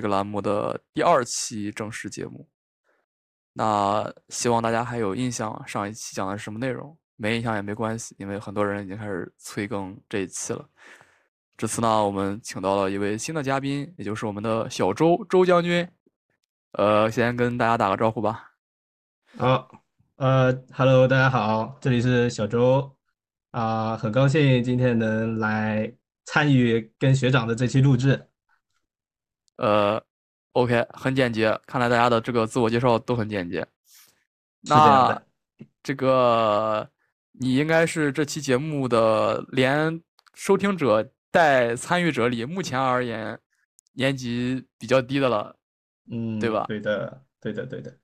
[0.00, 2.48] 这个栏目的第二期正式节目。
[3.52, 6.96] 那希望大家还有印象，上一期讲的是什么内容？
[7.16, 10.66] 没印象也没关系，因为很多人已经开始催更这一期了。
[11.54, 15.86] 这次呢，我们请到了一位新的嘉宾，也就是我们的小周周将军。
[16.72, 18.52] 呃，先跟大家打个招呼吧。
[19.36, 19.70] 好，
[20.16, 22.96] 呃，Hello，大家好，这里是小周，
[23.50, 25.92] 啊、很高兴今天能来
[26.24, 28.29] 参与跟学长的这期录制。
[29.60, 30.02] 呃
[30.52, 33.66] ，OK，很简洁，看来大家的这个自我介绍都很简洁。
[34.62, 35.22] 那，
[35.82, 36.88] 这个
[37.32, 40.00] 你应该是这期节目的连
[40.32, 43.38] 收听者带参与者里，目前而言
[43.92, 45.54] 年级比较低的了，
[46.10, 46.64] 嗯，对吧？
[46.66, 47.94] 对的，对的，对的。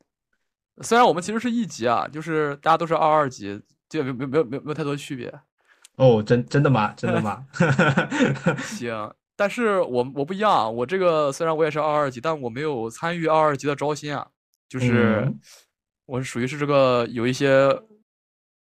[0.82, 5.32] 虽然我们其实是一级啊，就是大家都是二二级，这个没有没有没有没有太多区别。
[5.96, 6.92] 哦，真真的吗？
[6.98, 7.46] 真的吗？
[8.60, 14.26] 行，但是我我不一样啊，我这个虽然我也是二二级，但我没有参与二二级的招新啊，
[14.68, 15.38] 就是嗯
[16.06, 17.68] 我是属于是这个有一些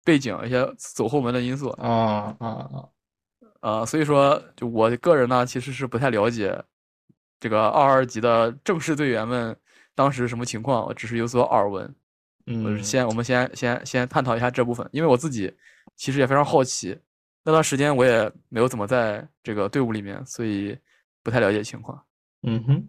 [0.03, 2.89] 背景、一些走后门的因素，啊啊啊！
[3.61, 6.61] 呃，所以说就我个人呢，其实是不太了解
[7.39, 9.55] 这个二二级的正式队员们
[9.95, 11.95] 当时什么情况，我只是有所耳闻。
[12.45, 15.53] 嗯，先我们先先先探讨一下这部分，因为我自己
[15.95, 16.99] 其实也非常好奇，
[17.43, 20.77] 那段时间我也没有怎么在这个队伍里面，所以
[21.21, 22.01] 不太了解情况。
[22.43, 22.87] 嗯哼，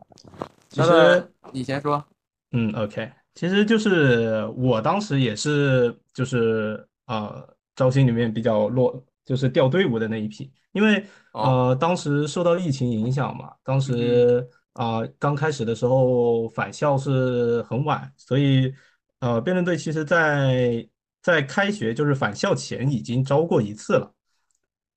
[0.69, 2.05] 其实，你先说。
[2.53, 18.73] 嗯，OK，其实就是我当时也是，就是呃，招新里面比较落，就是掉队伍的那一批，因为哦，呃，当时受到疫情影响嘛，当时啊、刚开始的时候返校是很晚，所以
[19.19, 20.87] 呃，辩论队其实在
[21.23, 24.14] 在开学就是返校前已经招过一次了。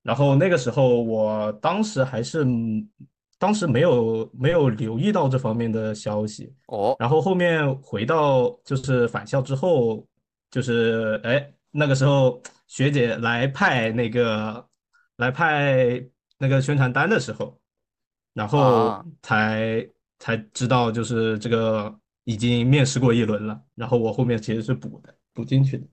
[0.02, 2.88] 然后那个时候，我当时还是嗯
[3.38, 10.04] 当时没有没有留意到这方面的消息，哦，然后后面回到就是返校之后，
[10.50, 14.66] 就是哎那个时候学姐来派那个
[15.16, 16.02] 来派
[16.38, 17.56] 那个宣传单的时候，
[18.34, 19.88] 然后啊，才
[20.18, 21.94] 才知道就是这个
[22.24, 25.86] 已经面试过一轮了，然后我后面其实是补的补进去的。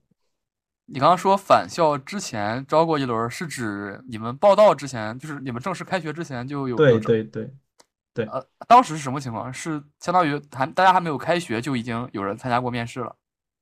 [0.86, 7.00] 你刚刚说返校之前招过一轮儿，是指你们报到之前，就是你们正式开学之前就有有对？
[7.00, 7.50] 对对
[8.14, 8.26] 对。
[8.26, 9.52] 呃，当时是什么情况？
[9.52, 13.14] 是相当于还大家还没有开学就已经有人参加过面试了？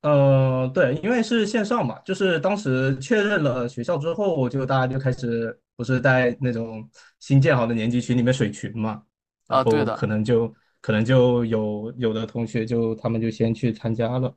[0.03, 6.87] 呃，对，因为是线上嘛，就是当时确认了学校之后，就大家就开始不是在那种
[7.21, 9.03] 新建好的年级群里面水群嘛，
[9.47, 9.97] 啊，对的。
[9.97, 14.33] 可能就可能就有有的同学就他们就先去参加了。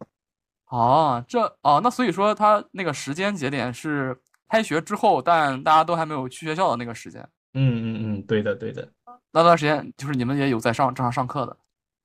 [0.69, 4.17] 哦，这哦，那所以说他那个时间节点是
[4.49, 7.21] 开学之后，但大家都还没有去学校的那个时间。
[7.53, 8.87] 嗯嗯嗯，对的对的。
[9.31, 11.57] 那段时间就是你们也有在上正常上课的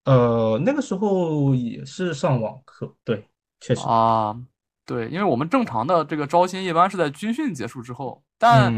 [0.05, 3.29] 呃，那个时候也是上网课，对，
[3.61, 3.83] 确实。
[3.87, 4.37] 啊？
[4.85, 8.73] 对，因为我们正常的这个招新一般是在军训结束之后，但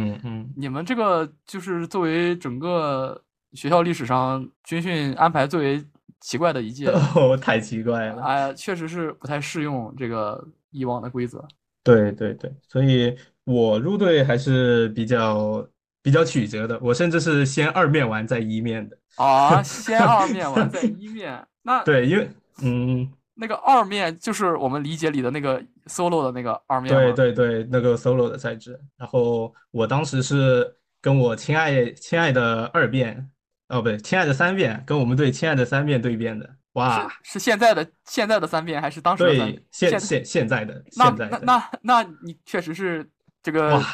[0.55, 3.21] 你们这个就是作为整个
[3.53, 5.85] 学校历史上军训安排最为
[6.25, 8.23] 奇怪的一届，哦，太奇怪了。
[8.23, 11.47] 哎，确实是不太适用这个以往的规则
[11.83, 13.15] 对对对，所以
[13.45, 15.63] 我入队还是比较
[16.03, 18.97] 比较曲折的，我甚至是先二面完再一面的。
[19.17, 19.61] 啊。
[19.63, 22.31] 先二面完再一面，那对，因为
[22.63, 27.13] 嗯，那个二面就是我们理解里的那个 solo 的那个二面对？
[27.13, 33.31] 对对，那个 solo 的赛制，然后我当时是跟我亲爱亲爱的二辩，
[33.69, 43.09] 哦不对，亲爱的三辩，跟我们对亲爱的三辩对辩的，哇，是现在的现在的三遍还是当时的三对，现现现现在的那现在的，那那那你确实是
[43.43, 43.85] 这个哇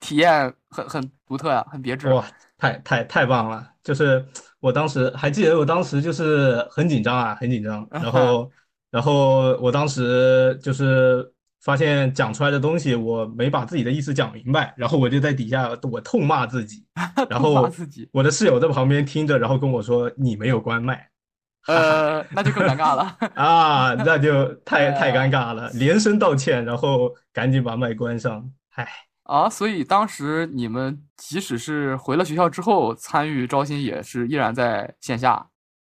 [0.00, 2.08] 体验很很独特啊，很别致。
[2.12, 2.24] 哇，
[2.56, 3.68] 太太太棒了！
[3.82, 4.24] 就是
[4.60, 7.86] 我当时还记得，我当时就是很紧张啊，很紧张。
[7.90, 8.50] 然后，
[8.90, 11.28] 然后我当时就是
[11.68, 16.82] 发现讲出来的东西，我没把自己的意思讲明白，然后我就在底下我痛骂自己，
[17.28, 21.06] 然后自己，我的室友在旁边听着，然后跟我说你没有关麦，
[21.68, 23.14] 呃，那就更尴尬了。
[23.36, 28.88] 啊，那就太 太哎尴尬了，连声道歉，然后赶紧把麦关上，唉。
[29.24, 35.46] 啊，所以当时你们即使是回了学校之后参与招新，也是依然在线下，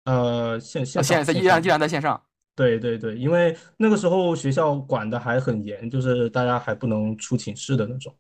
[0.05, 2.21] 呃，线下，线线上线上在依然依然在线上。
[2.55, 8.15] 对对对，因为那个时候学校管的还很严，就是大家还不能出寝室的那种。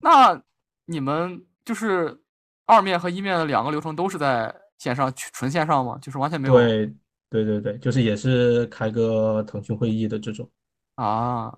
[0.00, 0.42] 那
[0.86, 2.20] 你们就是
[2.66, 5.96] 二面和一面的两个流程都是在线上，纯纯线上吗？
[6.02, 6.94] 就是完全没有对
[7.30, 10.48] 对对对，就是也是开个腾讯会议的这种。
[10.96, 11.56] 啊？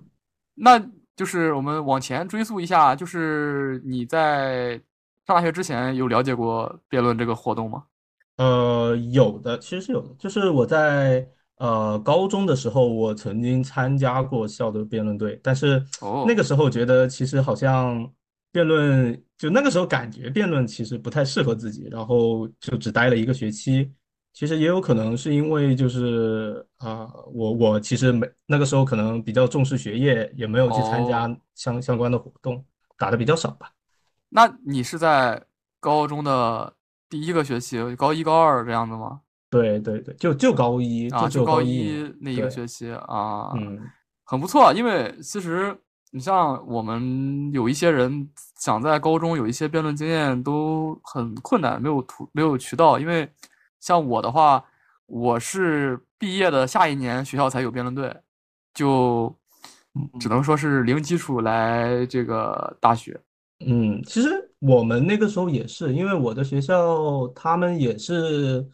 [0.54, 0.78] 那
[1.16, 4.80] 就是我们往前追溯一下，就是你在
[5.26, 7.84] 上大学之前有了解过辩论这个活动吗？
[8.36, 10.14] 呃，有的，其实是有的。
[10.18, 11.26] 就是我在
[11.58, 18.10] 呃高中的时候，我曾经参加过校的辩论队，但是哦那个时候觉得其实好像
[18.52, 23.92] 辩论，就那个时候感觉辩论其实不太适合自己，然后就只待了一个学期。
[24.32, 32.62] 其实也有可能是因为就是啊、我我其实没那个时候可能比较重视学业，也没有去参加哦相相关的活动，
[32.98, 33.70] 打的比较少吧。
[34.28, 35.42] 那你是在
[35.80, 36.74] 高中的
[37.08, 39.22] 第一个学期，高一高二这样子吗？
[39.60, 43.80] 对对对，就就高一，啊，就高一那一个学期啊，嗯。
[44.28, 44.72] 很不错。
[44.72, 45.72] 因为其实
[46.10, 52.98] 你像我们有一些人想在高中有一些辩论经验都很困难，没有途没有渠道。
[52.98, 53.30] 因为
[53.78, 54.64] 像我的话，
[55.06, 58.12] 我是毕业的下一年学校才有辩论队，
[58.74, 59.32] 就
[60.18, 63.20] 只能说是零基础来这个大学。
[63.64, 64.28] 嗯，其实
[64.58, 68.66] 我们那个时候也是，因为我的学校他们也是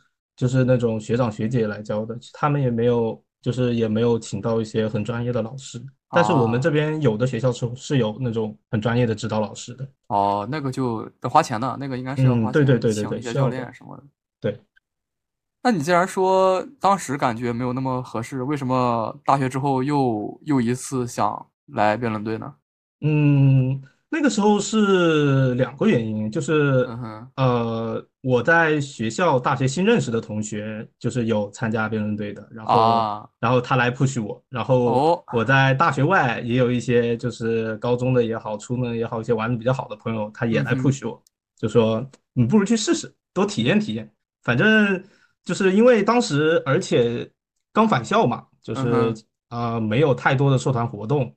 [0.42, 5.80] 就是那种学长学姐来教的，他们也没有就是也没有请到一些很专业的老师，
[6.10, 9.86] 但是我们啊这边有的学校是是有那种很专业的指导老师的。
[10.08, 14.02] 哦，那个就得花钱的，那个应该是要嗯花钱对对对对请一些教对需要的练什么的。
[14.40, 14.60] 对，
[15.62, 22.52] 那你既然说当时感觉没有那么合适，为什么大学之后又又一次想来辩论队呢？
[23.02, 23.80] 嗯，
[24.14, 26.86] 那个时候是两个原因，就是
[27.36, 41.22] 呃，我在学校大学新认识的同学，就是有参加辩论队的，然后啊，然后他来 push 我，然后哦我在大学外也有一些就是高中的也好，初中的也好，一些玩的比较好的朋友，他也来 push 我，
[41.56, 44.12] 就说你不如去试试，多体验体验，
[44.42, 45.02] 反正
[45.42, 47.26] 就是因为当时而且
[47.72, 49.14] 刚返校嘛，就是
[49.48, 51.34] 呃没有太多的社团活动。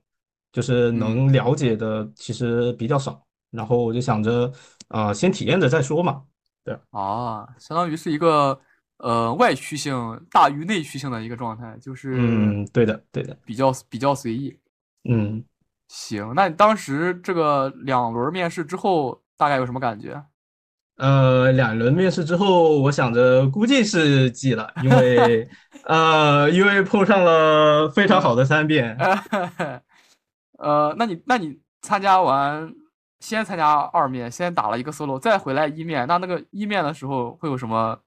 [0.55, 3.21] 就是嗯能了解的其实比较少，
[3.51, 4.49] 然后我就想着，
[4.87, 6.23] 啊、先体验着再说嘛。
[6.63, 8.57] 对啊，相当于是一个
[8.99, 9.93] 呃外驱性
[10.31, 14.57] 大于内驱性的一个状态，就是嗯，对的，对的，比较比较随意。
[15.09, 15.43] 嗯，
[15.89, 20.23] 行，那你当时这个两轮面试之后，大概有什么感觉？
[20.97, 25.45] 呃，两轮面试之后，我想着估计是记了，因为
[25.83, 28.97] 呃，因为碰上了非常好的三辩，
[30.65, 32.73] 呃，那你那你参加完，
[33.19, 37.97] 先参加二面，先打了一个 solo，再回来一面，那那个一面的时候会有什么？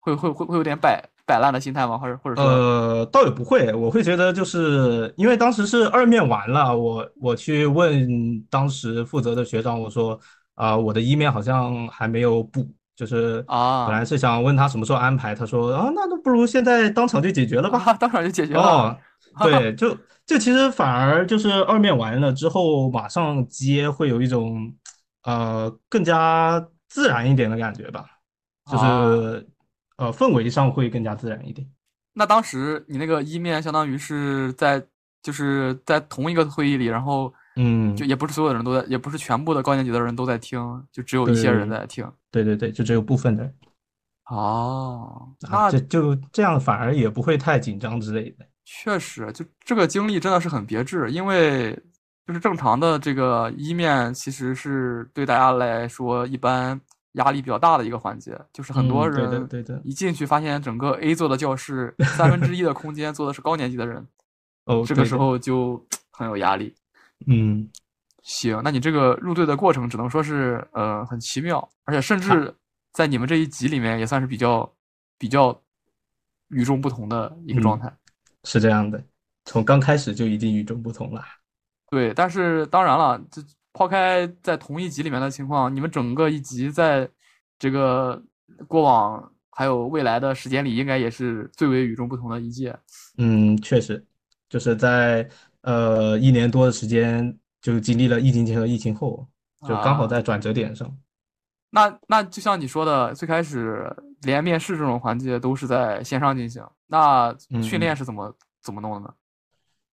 [0.00, 1.98] 会会会会有点摆摆烂的心态吗？
[1.98, 10.16] 或者或者说，呃，倒也不会，我会觉得就是因为当时是二面完了，我我去问当时负责的学长，我说
[10.54, 12.64] 啊、我的一面好像还没有补，
[12.94, 17.82] 就是啊本来是想问他什么时候安排，他说啊，那都不如现在当场就解决了吧。
[17.84, 18.62] 啊，当场就解决了。
[18.62, 18.96] 哦，
[19.42, 19.88] 对，就
[20.26, 24.74] 就其实反而就是二面完了之后马上接，会有一种
[25.22, 28.04] 呃更加自然一点的感觉吧，
[28.70, 29.48] 就啊是
[29.98, 31.66] 呃氛围上会更加自然一点。
[32.12, 34.84] 那当时你那个一面相当于是在
[35.22, 40.58] 就是在同一个会议里，然后嗯就，也不是所有的人都在，也不是全部的高年级的人都在听，
[40.90, 42.10] 就只有一些人在听。
[42.30, 43.54] 对对对，就只有部分的人
[44.30, 48.46] 哦，啊，那这就这样反而也不会太紧张之类的。
[48.68, 51.72] 确实，就这个经历真的是很别致，因为
[52.26, 56.78] 就是正常的这个一面，其实是对大家来说一般
[57.12, 59.48] 压力比较大的一个环节，就是很多人
[59.84, 64.04] 一进去发现整个 A 座的教室 三分之一的空间坐的是高年级的人，
[64.66, 65.80] 哦，这个时，候就
[66.10, 66.74] 很有压力。
[67.28, 67.70] 嗯，
[68.24, 72.52] 行，那你这个入队的过程只能说是呃很奇妙，而且甚至
[72.92, 74.68] 在你们这一集里面也算是比较
[75.16, 75.56] 比较
[76.48, 77.96] 与众不同的一个状嗯态。
[78.46, 79.02] 是这样的，
[79.44, 81.20] 从刚开始就已经与众不同了。
[81.90, 87.08] 对，但是当然了，这抛开在同一集里面的情况，你们整个一集在
[87.58, 88.22] 这个
[88.68, 92.76] 过往还有未来的时间里，应该也是最为与众不同的一届。
[93.18, 94.04] 嗯，确实，
[94.48, 95.28] 就是在
[95.62, 99.28] 呃一年多的时间，就经历了疫情前和疫情后，
[99.66, 100.88] 就刚好啊在转折点上。
[101.70, 103.84] 那那就像你说的，最开始
[104.26, 109.14] 连面试这种环节都是在线上进行，那训嗯练是怎么怎么弄的呢？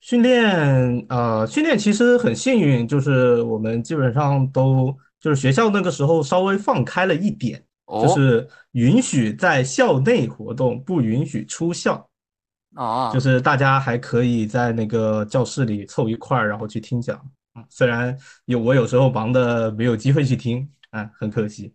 [0.02, 12.06] 训练，呃，训练其实很幸运，就是我们基本上都就是学校那个时候稍微放开了一点，就哦是允许在校内活动，不允许出校，
[12.76, 17.18] 啊，就是大家还可以在那个教室里凑一块儿，然后去听讲。
[17.56, 21.74] 嗯，虽然有我有时候忙的没有机会去听，啊，很可惜。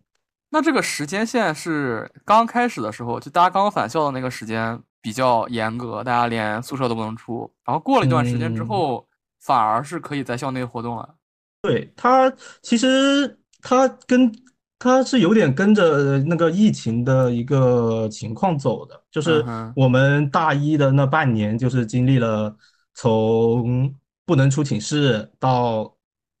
[0.49, 7.51] 那这个时间线是刚开始的时候，就大家刚返校的那个时间比较严格，大家连宿舍都不能出。
[7.63, 9.07] 然后过了一段时间之嗯后，
[9.41, 11.15] 反而是可以在校内活动了。
[11.61, 14.31] 对，他其实他跟
[14.79, 22.55] 他是有点跟着那个疫情的一个情况走的，就是我们大一的那半年，就是经历了
[22.95, 23.93] 从
[24.25, 25.93] 不能出寝室到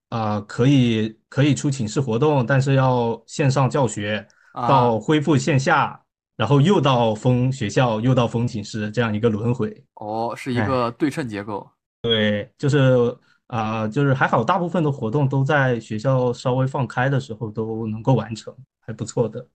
[0.07, 6.01] 啊、可以可以出寝室活动，但是要线上教学，啊到恢复线下，
[6.35, 9.85] 然后又到封学校，又到封寝室，这样一个轮回。
[9.95, 11.69] 哦，是一哎个对称结构。
[12.01, 13.15] 对，就是
[13.47, 19.47] 啊、就是还好，大部分的活动都在学校稍微放开的时候都能够完成，还不错的。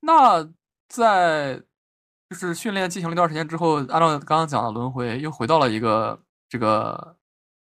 [0.00, 0.48] 那
[0.88, 1.62] 在
[2.30, 7.14] 就是训练进行了一段时间之后，按照刚刚讲的轮回，又回到了一个这个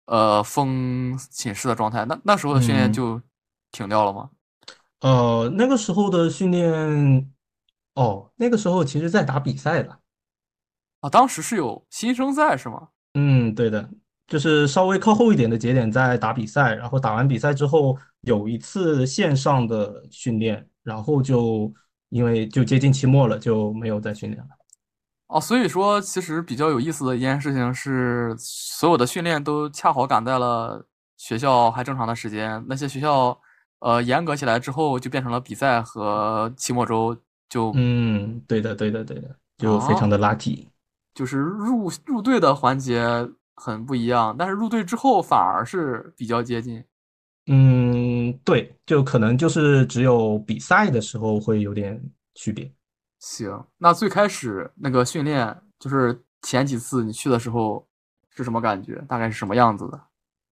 [0.07, 2.05] 呃封寝室的状态。
[2.05, 3.23] 那那时候的训练嗯就
[3.71, 4.31] 停掉了吗？
[5.01, 7.33] 呃，那个时候的训练，
[7.95, 9.99] 哦，那个时候其实在打比赛的。
[11.01, 12.89] 啊，当时是有新生赛是吗？
[13.15, 13.91] 嗯，对的，
[14.29, 21.73] 就是稍微靠后一点的节点在打比赛，然后打完比赛之后有一次线上的训练，然后就
[22.11, 24.49] 因为就接近期末了，就没有再训练了。
[25.33, 30.85] 哦，所以说其实比较有意思的一件事情是，所有的训练都恰好赶在了
[31.17, 32.63] 学校还正常的时间。
[32.69, 33.41] 那些学校
[33.79, 37.17] 呃严格起来之后，就变成了比赛和期末周，
[37.49, 40.67] 就嗯，对的，对的，对的，就非常的 lucky。
[41.15, 43.03] 就是入入队的环节
[43.57, 46.85] 很不一样，但是入队之后反而是比较接近。
[47.47, 51.99] 嗯，对，就可能就是只有比赛的时候会有点
[52.35, 52.71] 区别。
[53.23, 57.87] 行，那最开始那个训练，就是前几次你去的时候
[58.31, 58.97] 是什么感觉？
[59.09, 60.01] 大概是什么样子的？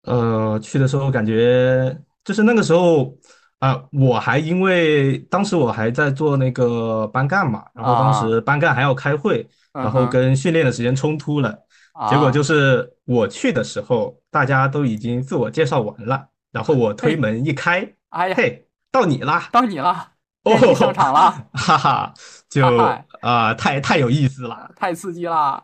[0.03, 3.17] 呃，去的时候感觉就是那个时候
[3.61, 11.53] 啊、我还因为当时我还在做那个班干嘛，然后当啊时班干还要开会，然后跟训练的时间冲突了，
[12.11, 20.13] 结果啊就是我去的时候，大家都已经自我介绍完了，然后我推门一开，哎呀，嘿，到你啦，到你了，
[20.47, 22.15] 哦上场了， 哈哈，
[22.49, 25.63] 就哈啊、太太有意思了，太刺激啦！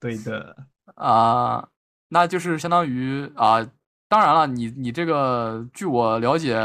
[0.00, 0.56] 对的。
[0.94, 1.66] 啊、
[2.08, 3.66] 那就是相当于啊、
[4.08, 6.56] 当然了，你你这个，据我了解，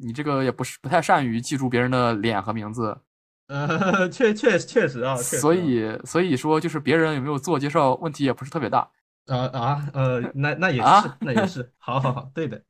[0.00, 2.98] 你这个也不是不太善于记住别人的脸和名字，
[3.46, 8.86] 呃，确确确实啊，确实啊所以所以说就是别人有没有自我介绍，问题也不是特别大。
[9.28, 12.60] 啊啊呃，那那也啊是，那也是，好好好，对的。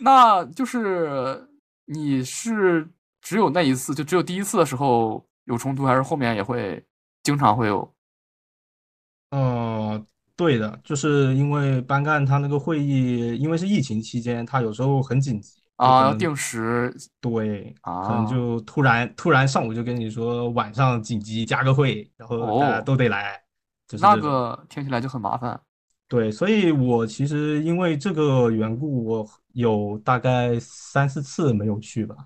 [0.00, 1.48] 那就是
[1.86, 2.88] 你是
[3.20, 6.84] 只有那一次，就只有第一次的时候有冲突，还是后面也会
[7.22, 7.94] 经常会有？
[9.30, 10.04] 哦，
[10.36, 23.40] 对的，就是因为班干他那个会议，因为是疫情期间，他有时候很紧急，啊，要定时对，啊可啊能就突然突然上午就跟你说晚上紧急加个会，然后大家哦都得来，
[23.86, 24.16] 就是那。
[24.16, 25.60] 个听起来就很麻烦。
[26.08, 32.16] 对，所以我其实因为这个缘故，我有大概三四次没有去吧，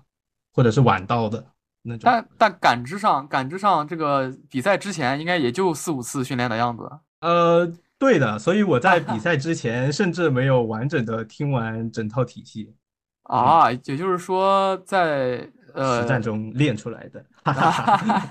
[0.55, 1.45] 或者是晚到的
[1.81, 2.01] 那种。
[2.03, 6.89] 但但感知上，感知上这个比赛之前应该也就四五次训练的样子。
[7.19, 7.69] 呃，
[7.99, 12.73] 对的，所以我在比 赛之前甚至没有完整的听完整套体系，
[13.23, 17.23] 啊，也就是说在呃实战中练出来的。
[17.43, 18.27] 哈哈哈，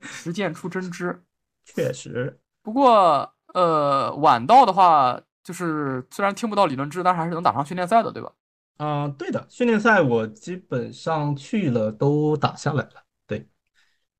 [0.00, 1.20] 实践出真知。
[1.66, 8.30] 确实，不过呃，晚到的话，就是虽然听不到理论知，但是还是能打上训练赛的，对吧？
[8.82, 13.04] 嗯、对的，训练赛我基本上去了都打下来了。
[13.26, 13.46] 对，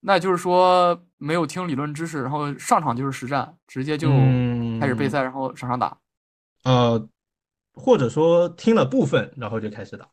[0.00, 4.10] 那也就是说没有听理论知识，然后上场就是实战，直接就
[4.78, 5.96] 开始备嗯赛，然后上场打。
[6.64, 7.08] 呃，
[7.72, 10.06] 或者说听了部分，然后就开始打。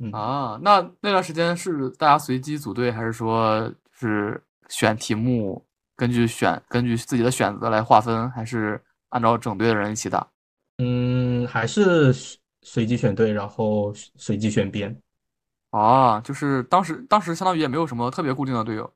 [0.00, 10.26] 嗯，啊，那那段时间是大家随机组队，还是说是选题目，根据选根据自己的选择来划分，还是按照整队的人一起打？
[10.78, 12.12] 嗯，还是
[12.64, 15.00] 随随机选队，然后随机选边。
[15.70, 18.90] 啊，就是当时当时相当于也没有什么特别固定的队友。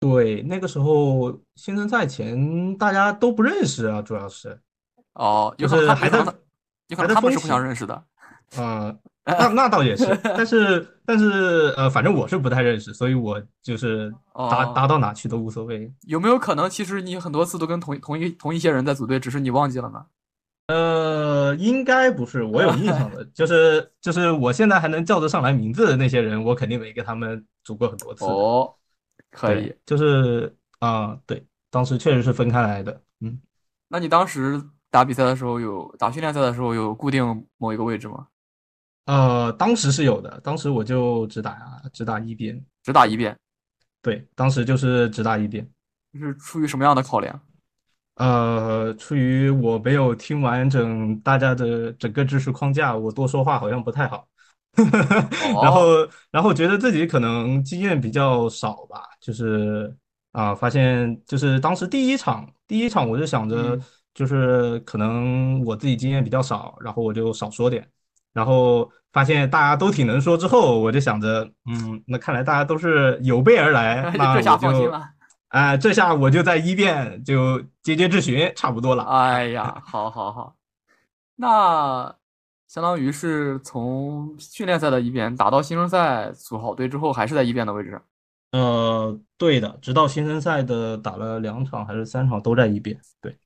[0.00, 4.60] 对，那个时候新生赛前大家都不认识啊，主要是，
[5.14, 6.18] 哦，有就可能还在
[6.88, 8.04] 有可能他们是互相认识的。
[8.56, 8.94] 呃，
[9.24, 15.90] 那那倒也是， 但是但是呃，反正我是不太认识，所以我就是搭搭哦，到哪去都无所谓。
[16.02, 20.04] 有没有可能其实你很多次都跟同一同一同一些人在组队，只是你忘记了呢？
[20.66, 28.24] 呃，应该不是，我有印象的，就是 就是我现在还能叫得上来名字的那些人，我肯定没跟他们组过很多次。
[28.24, 28.74] 哦，
[29.30, 29.74] 可，以。
[29.84, 33.02] 就是啊，对，当时确实是分开来的。
[33.20, 33.38] 嗯，
[33.88, 38.26] 那你当时打比赛的时候有打训练赛的时候有固定某一个位置吗？
[39.04, 41.58] 呃，当时是有的，当时我就只打
[41.92, 43.38] 只打一边，只打一边，
[44.00, 45.68] 对，当时就是只打一边。
[46.14, 47.38] 这是出于什么样的考量？
[48.16, 54.26] 呃，出于我没有听完整大家的整个知识框架，我多说话好像不太好。
[55.62, 59.92] 然后哦，然后觉得自己可能经验比较少吧，就是
[60.32, 63.82] 啊，发现就是当时第一场第一场我就想着嗯，
[64.14, 67.84] 就是可能我自己经验比较少，然后我就少说点，
[68.32, 74.92] 然后发现大家都挺能说之后，我就想着嗯，那看来大家都是有备而来， 就那这下我就。
[75.54, 75.74] 放心了。
[75.74, 79.04] 啊、这下我就在一辩就节节质询，差不多了。
[79.04, 80.56] 哎呀，好好好，
[81.36, 82.14] 那
[82.66, 88.02] 相当于是从训练赛的一边打到新生赛组好队之后，还是在一边的位置上。
[88.52, 93.00] 呃，对的，直到新生赛的打了两场还是三场都在一辩。
[93.20, 93.36] 对，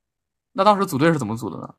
[0.52, 1.74] 那当时组队是怎么组的呢？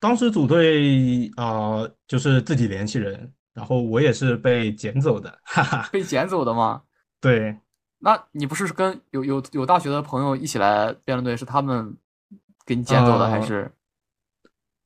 [0.00, 5.88] 当时组队啊、就是自己联系人，然后我也是被捡走的，哈哈。
[5.90, 6.82] 被捡走的吗？
[7.20, 7.58] 对，
[7.98, 11.96] 那你不是跟有有有大学的朋友一起来辩论队，是他们
[12.64, 13.72] 给你捡走的，还呃，是？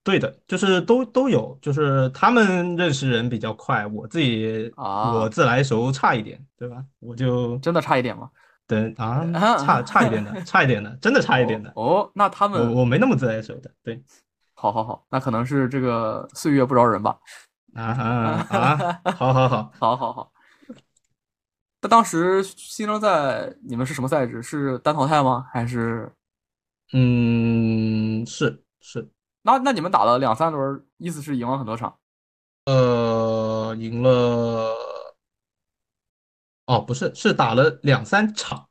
[0.04, 6.85] 对的，就是都都有，就是他们认识人比较快，我自己我啊，自来熟差一点，对吧？
[6.99, 8.31] 我就真的差一点吗？
[8.66, 9.25] 对啊，
[9.59, 11.71] 差啊， 差一点的，差一点的，真的差一点的。
[11.76, 14.02] 哦哦，那他们我我没那么自来熟的，对。
[14.54, 17.19] 好好好，那可能是这个岁月不饶人吧。
[17.75, 18.04] 啊哈
[18.57, 20.33] 啊，好好好，好好好。
[21.82, 24.42] 那当时新生赛你们是什么赛制？
[24.42, 25.46] 是单淘汰吗？
[25.52, 26.10] 还是？
[26.94, 29.08] 嗯，是是，
[29.42, 31.98] 那那你们打了两三轮，意思是赢了很多场
[32.66, 34.74] 呃，赢了，
[36.66, 38.68] 哦，不是，是打了两三场，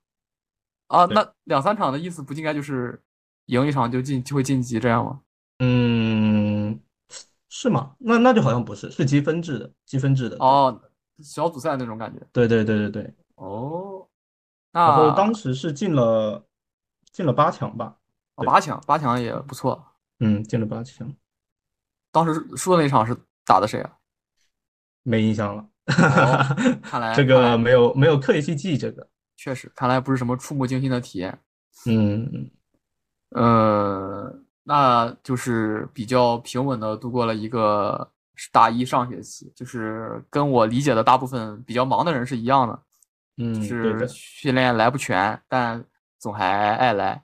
[0.88, 1.06] 啊？
[1.06, 3.02] 那两三场的意思不应该就是
[3.48, 5.20] 赢一场就进就会晋级这样吗？
[5.60, 6.80] 嗯，
[7.50, 7.96] 是吗？
[7.98, 10.82] 那那就好像不是，是积分制的，积分制的，哦，
[11.22, 12.20] 小组赛那种感觉。
[12.32, 14.08] 对对对对对，哦，
[14.72, 16.46] 然后当时是进了
[17.12, 17.96] 进了八强吧，
[18.36, 19.84] 哦八强八强也不错。
[20.20, 21.12] 嗯，进了八强，
[22.12, 23.98] 当时输的那场是打的谁啊？
[25.04, 31.40] 没印象了，哦，看来 这看来个没有没有刻意去记这个，确实，看来不是什么触目惊心的体验。
[31.88, 32.52] 嗯
[33.30, 34.32] 呃，
[34.64, 38.12] 那就是比较平稳的度过了一个
[38.52, 42.74] 大一上学期，就是跟我理解的大部分比较忙的人是一样的，
[43.38, 45.84] 就嗯，就是，训练来不全，但
[46.20, 47.22] 总还爱来。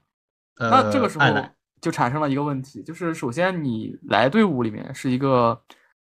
[0.60, 1.50] 那这个呃，时候。
[1.80, 5.58] 就产生了一个问题，就是首先你来队伍里面是一个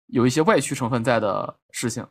[0.09, 2.05] 有一些外驱成分在的事情，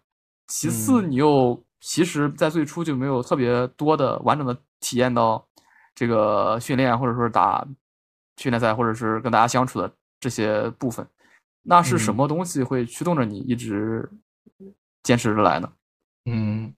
[0.48, 5.46] 其次嗯你又其实在最初就没有特别多的完整的体验到
[5.94, 7.68] 这个训练，或者说是打
[8.38, 11.06] 训练赛，或者是跟大家相处的这些部分，
[11.64, 14.10] 那是什嗯么东西会驱动着你一直
[15.04, 15.72] 坚持着来呢？
[16.26, 16.74] 嗯，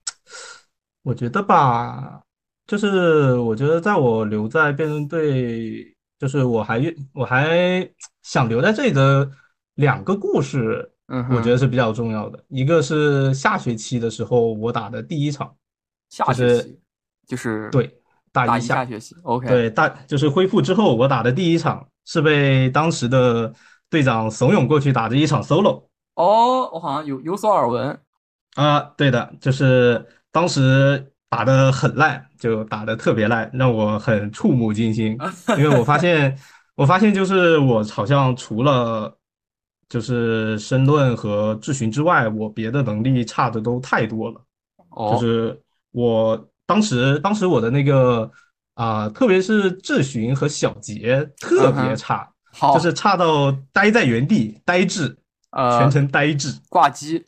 [1.02, 2.22] 我觉得吧，
[2.66, 7.88] 就是我觉得在我留在辩论队，就是我还愿我还
[8.22, 9.30] 想留在这里的
[9.74, 12.42] 两个故事，嗯，我觉得是比较重要的。
[12.48, 15.54] 一个是下学期的时候我打的第一场，
[16.08, 16.80] 下学期
[17.26, 23.52] 就是对大一下学期，OK，对大就是恢复之后我打的第一场是被当时的
[23.92, 25.84] 队长怂恿过去打的一场 solo。
[26.14, 28.00] 哦，我好像有有所耳闻。
[28.54, 35.16] 啊，对的，就是当时打的很烂，就打的特别烂，让我很触目惊心。
[35.58, 36.36] 因为我发现，
[36.74, 39.14] 我发现就是我好像除了
[39.90, 44.40] 就是申论和质询之外，我别的能力差的都太多了。
[44.88, 48.30] 就哦，是我当时，当时我的那个
[48.74, 55.16] 啊、特别是质询和小结特别差，就，是差到呆在原地，呆滞，全
[55.50, 56.54] 呃，程呆滞。
[56.68, 57.24] 挂机，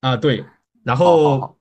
[0.00, 0.44] 啊，对，
[0.84, 1.56] 然后，好好好，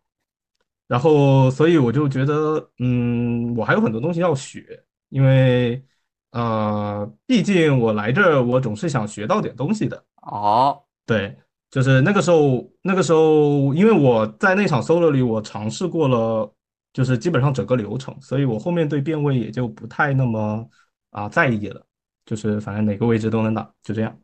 [0.88, 5.84] 然后，所以我就觉得，嗯，我还有很多东西要学，因为，
[6.32, 10.04] 呃，毕竟我来这儿，我总是想学到点东西的。
[10.22, 11.36] 哦，对，
[11.70, 16.54] 就是那个时候，那个时候，因为我在那场 solo 里，我尝试过了，
[16.94, 20.68] 就是基本上整个流程，所以我后面对变位也就不太那么
[21.12, 21.82] 啊在意了，
[22.26, 24.18] 就是反正哪个位置都能打，就这样。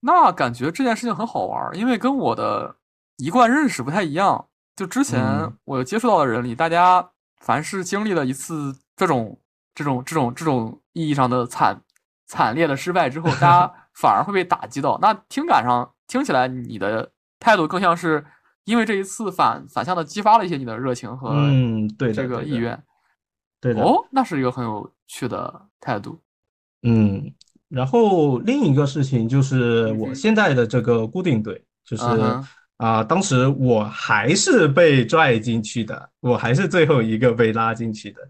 [0.00, 2.76] 那感觉这件事情很好玩儿，因为跟我的
[3.16, 4.46] 一贯认识不太一样。
[4.76, 9.38] 就之前嗯我接触到的人里，大家凡是经历了一次这种
[9.74, 11.82] 这种这种这种意义上的惨
[12.26, 14.98] 惨烈的失败之后，大家 反而会被打击到。
[15.02, 18.24] 那听感上听起来，你的态度更像是
[18.64, 22.82] 因为这一次反反向的激发了一些你的热情和嗯，对这的，对的，个意愿。
[23.60, 23.82] 对的。
[23.82, 26.18] 哦，那是一个很有趣的态度。
[26.82, 27.32] 嗯，
[27.68, 32.02] 然后另一个事情就是我现在的这个固定队，就是
[32.76, 38.20] 啊、当时我还是被拽进去的，我还是最后一个被拉进去的。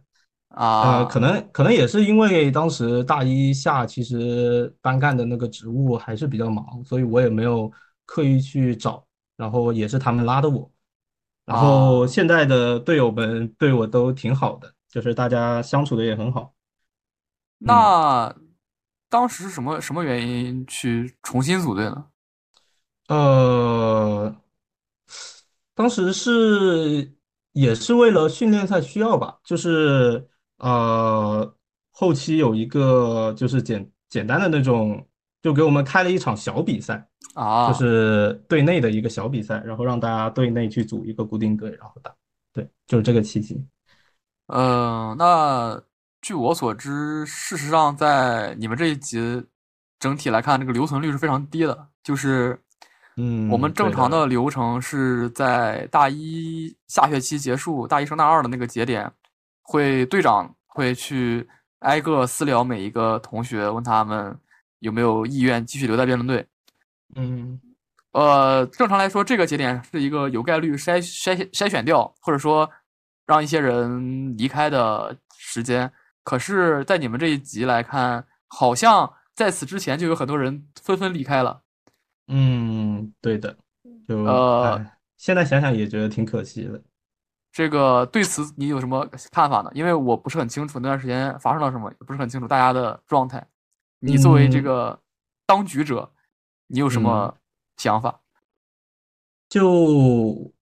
[0.57, 7.71] 呃，可啊，能可能也是因为当时大一下，其实班干的那个职务还是比较忙，所以我也没有
[8.05, 9.05] 刻意去找。
[9.37, 10.71] 然后也是他们拉的我，
[11.47, 16.53] 然后啊现在的队友们对我都挺好的，就是大家相处的也很好。
[17.61, 18.35] 嗯，那
[19.09, 22.07] 当时是什么什么原因去重新组队呢？
[23.09, 24.35] 呃，
[25.75, 27.13] 当时是
[27.53, 31.57] 也是为了训练赛需要吧，就是呃
[31.91, 35.07] 后期有一个就是简简单的那种，
[35.43, 36.95] 就给我们开了一场小比赛
[37.35, 42.15] 啊，就啊，是队内的一个小比赛，然后让大家队内去组一个固定队，然后打，
[42.53, 43.67] 对，就是这个契机。
[44.47, 45.83] 嗯、那
[46.23, 49.45] 据我所知，事实上在你们这一级
[49.99, 52.61] 整体来看，这个留存率是非常低的，就是
[53.17, 59.11] 嗯我们嗯，正，常的流程是在大一下学期结束，大一升大二的那个节点，
[59.63, 61.49] 会队长会去
[61.81, 64.39] 挨个私聊每一个同学，问他们
[64.81, 66.47] 有没有意愿继续留在辩论队。
[67.17, 67.59] 嗯
[68.13, 72.69] 呃，正常来说，这个节点是一个有概率筛筛筛选掉，或者说
[73.27, 75.91] 让一些人离开的时间。
[76.31, 81.61] 可是，在你们这一集来看，好像在此之前就有很多人纷纷离开了。
[82.29, 83.57] 嗯，对的，
[84.07, 86.81] 就呃，哎，现在想想也觉得挺可惜的。
[87.51, 89.71] 这个对此你有什么看法呢？
[89.75, 93.45] 因为我不是很清楚那段时间发生了什么，也不是很清楚大家的状态。
[93.99, 95.03] 你作为这嗯个
[95.47, 96.13] 当局者，
[96.69, 97.03] 你有什嗯。
[97.03, 97.37] 么
[97.77, 98.21] 想法？
[99.49, 100.53] 就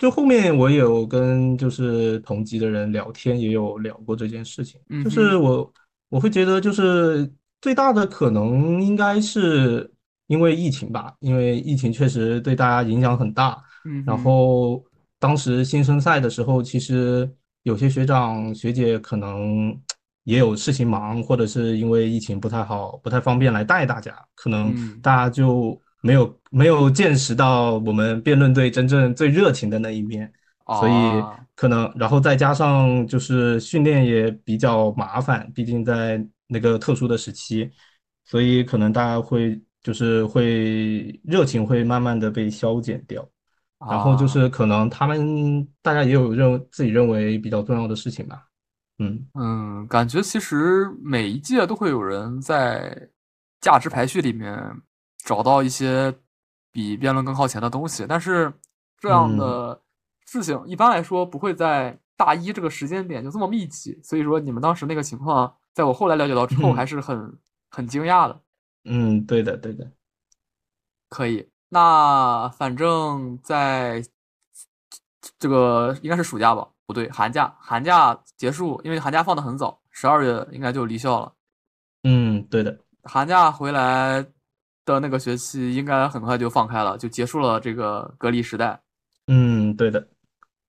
[0.00, 4.80] 就后面我有跟就是同级的人聊天，也有聊过这件事情。
[5.04, 5.70] 就是我
[6.08, 9.92] 我会觉得，就是最大的可能应该是
[10.28, 13.62] 因为疫情吧，因为疫情确实对大家影响很大。
[14.06, 14.82] 然后
[15.18, 17.30] 当时新生赛的时候，其实
[17.64, 19.78] 有些学长学姐可能
[20.24, 30.32] 也有事情忙，或者是因为疫情不太好，不太方便来带大家，可能嗯大家就没有没有见识到我们辩论队真正最热情的那一面，
[30.66, 37.70] 所以啊，可能，然后再加上就是训练也比较麻烦，毕竟在那个特殊的时期，
[38.24, 43.26] 所以可能大家会就是会热情会慢慢的被消减掉。
[43.88, 44.28] 然后就啊。
[44.28, 48.44] 是可能他们大家也有认自己认为比较重要的事情吧，
[48.98, 53.08] 嗯嗯，感觉其实每一届都会有人在
[53.58, 54.54] 价值排序里面
[55.30, 56.12] 找到一些
[56.72, 58.52] 比辩论更靠前的东西，但是
[58.98, 59.80] 这样嗯的
[60.26, 67.38] 事情一般来说不会在大一这个时间点就这么密集，所以说你们当时那个情况，在我后来了解到之后还嗯是很
[67.70, 68.40] 很惊讶的。
[68.84, 69.88] 嗯，对的对的，
[71.08, 74.02] 可以，那反正在
[75.38, 76.66] 这个应该是暑假吧？
[76.86, 81.32] 不对，寒假，寒假结束，因为寒假放的很早，十二月应该就离校了。
[82.02, 84.26] 嗯对的，寒假回来
[84.84, 88.80] 的那个学期应该很快就放开了，就结束了这个隔离时代。
[89.26, 90.08] 嗯对的，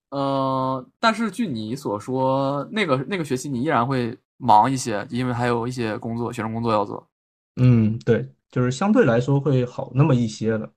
[0.09, 7.07] 呃、但是据你所说，那个那个学期你依然会忙一些，因为还有一些工作，学生工作要做。
[7.55, 10.69] 嗯对，就是相对来说会好那么一些了。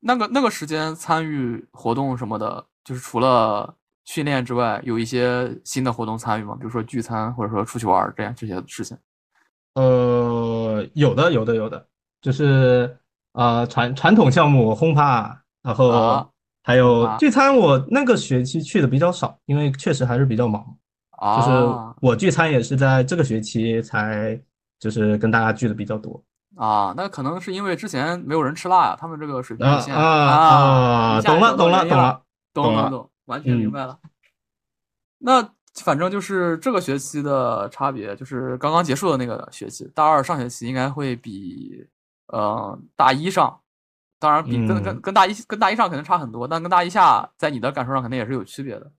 [0.00, 6.54] 那个那个时间参与活动什么的，就是除了训练之外，有一些新的活动参与吗？
[6.54, 8.96] 比如说聚餐，或者说出去玩儿这样这些事情。
[9.74, 11.86] 呃，有的，有的，有的，
[12.20, 12.98] 就是
[13.32, 15.22] 呃传传统项目轰趴，
[15.62, 20.64] 然啊，后还有聚餐，我那个学期去的比较少，因为确实还是比较忙。
[21.36, 24.40] 就是啊我聚餐也是在这个学期才
[24.78, 26.22] 就是跟大家聚的比较多。
[26.56, 32.90] 啊，那可能是因为之前没有人吃辣呀，他们这个水平啊有限啊啊，懂了，懂了，懂了，懂了。
[32.90, 33.98] 懂完全明嗯白了。
[35.18, 35.48] 那
[35.82, 41.86] 反正就是这个学期的差别，就是刚刚结束的那个学期，大二上学期应该会比
[42.28, 43.60] 呃大一上，
[44.18, 48.90] 当然比跟跟嗯，跟大一跟大一上肯定差很多，但跟大一下在你的感受上肯定也是有区别的。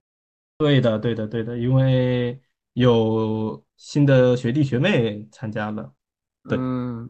[0.58, 2.38] 对的，对的，对的，因为
[2.74, 5.90] 有新的学弟学妹参加了。
[6.48, 6.58] 对。
[6.60, 7.08] 嗯，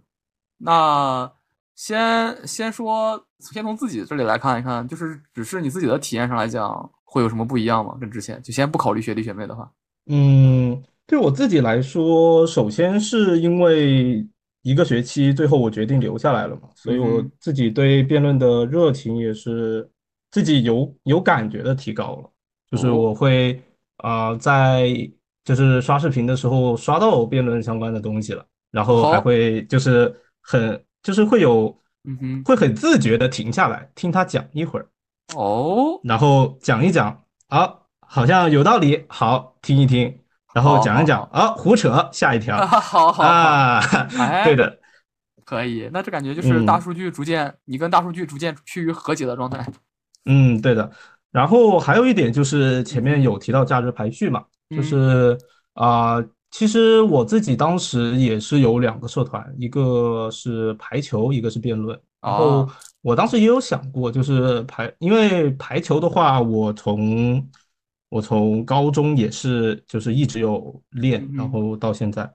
[0.59, 1.30] 那
[1.74, 7.96] 先先说，先从自己这里来看一看，就是只是你自己的体验上来讲，会有什么不一样吗？
[8.00, 9.68] 跟之前就先不考虑学弟学妹的话，
[10.06, 14.24] 嗯，对我自己来说，首先是因为
[14.62, 19.88] 一个学期，最后我决定留下来了嘛，所以我自己对辩论的热情也是
[20.30, 22.30] 自己有有感觉的提高了。
[22.70, 23.60] 就是哦，我会
[23.96, 25.10] 啊、呃在
[25.44, 34.86] 就是刷视频的时候刷到辩论相关的东西了，然后还，会就是很就是会有嗯哼，会很自觉的停下来听他讲一会儿。
[35.34, 40.19] 哦，然后讲一讲啊，好像有道理，好听一听，
[40.54, 43.80] 然后讲一讲啊，胡扯，下一条好好好，啊，
[44.44, 44.78] 对哎，的，
[45.44, 49.64] 可以，那这感觉就是大嗯数据逐渐，你跟大数据逐渐趋于和解的状态。
[50.26, 50.90] 嗯，对的。
[51.30, 55.38] 然后还有一点就是前面嗯有提到价值排序嘛，就嗯是
[55.74, 56.16] 啊、
[56.50, 61.98] 其实我自己当时也是有两个社团，一个是排球，一个是辩论。
[62.20, 67.48] 然后啊，我当时也有想过，就是排，因为排球的话，我从
[68.10, 72.30] 我从高中也是就是一直有练，然嗯后到现在。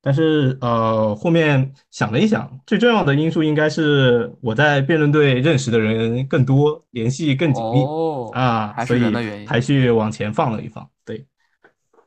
[0.00, 9.46] 但是呃，后面想了一想，最重要的因素应该是我在辩论队认识的人更多，联系更紧密哦，啊，还是人所以的原因。
[9.46, 10.88] 排序往前放了一放。
[11.04, 11.26] 对，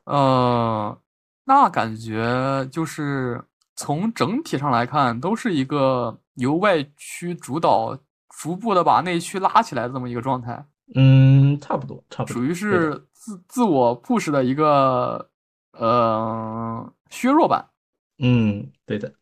[0.04, 0.98] 呃，
[1.44, 3.40] 那感觉就是
[3.76, 7.96] 从整体上来看，都是一个由外区主导，
[8.40, 15.30] 逐步的把内区拉起来的这么一个状态，嗯，差不多，差不多，属于，是自自我 push 的一个
[15.74, 17.70] 呃削弱版。
[18.18, 19.14] 嗯，对的。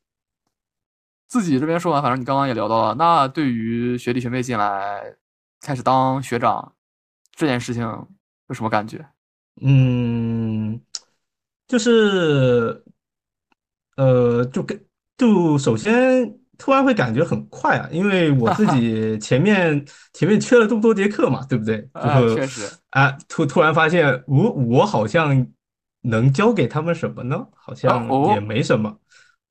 [1.29, 5.15] 自己这边说完，反正你刚刚也聊到了，那对于学弟学妹进来
[5.61, 6.75] 开始当学长
[7.33, 7.83] 这件事情
[8.49, 9.07] 有什么感觉？
[9.61, 10.81] 嗯，
[11.69, 12.83] 就是
[13.97, 14.83] 呃，就跟
[15.19, 21.89] 就首先突然会感觉很快啊，因为我自己 前面前面缺了这么多节课嘛，对不对？
[21.93, 25.47] 啊，就确实，啊，突突然发现我我好像
[26.03, 27.47] 能教给他们什么呢？
[27.55, 28.95] 好啊像也哦，没什么，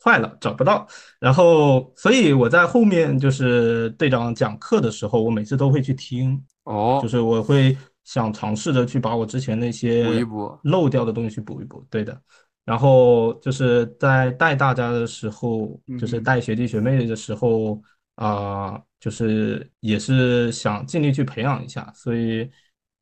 [0.03, 0.87] 坏了，找不到。
[1.19, 12.15] 然后，所以我在后面就是队长讲课的时候，我每次都会去听哦，就哦，是我会想尝试着去把我之前那补一些补，漏掉的东西补一补，对的。
[12.69, 17.81] 然后就是在带大家的时候，就是带学弟学妹的时候，
[18.13, 22.47] 啊、就是也是想尽力去培养一下，所以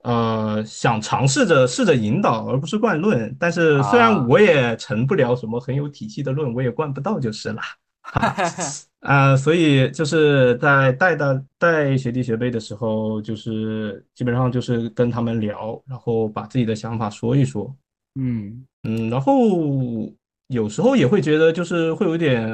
[0.04, 3.36] 呃，想尝试着试着引导，而不是灌论。
[3.38, 7.62] 但是虽然啊，我也成不了什么很有体系的论，我也灌不到就是了，
[8.04, 8.54] 哈哈。
[9.04, 17.76] 啊、所以就是在带大带学弟学妹的时候，就是基本上就是跟他们聊，然后把自己的想法说一说。
[18.18, 20.12] 嗯，嗯，然后
[20.48, 22.50] 有时候也会觉得就是会有点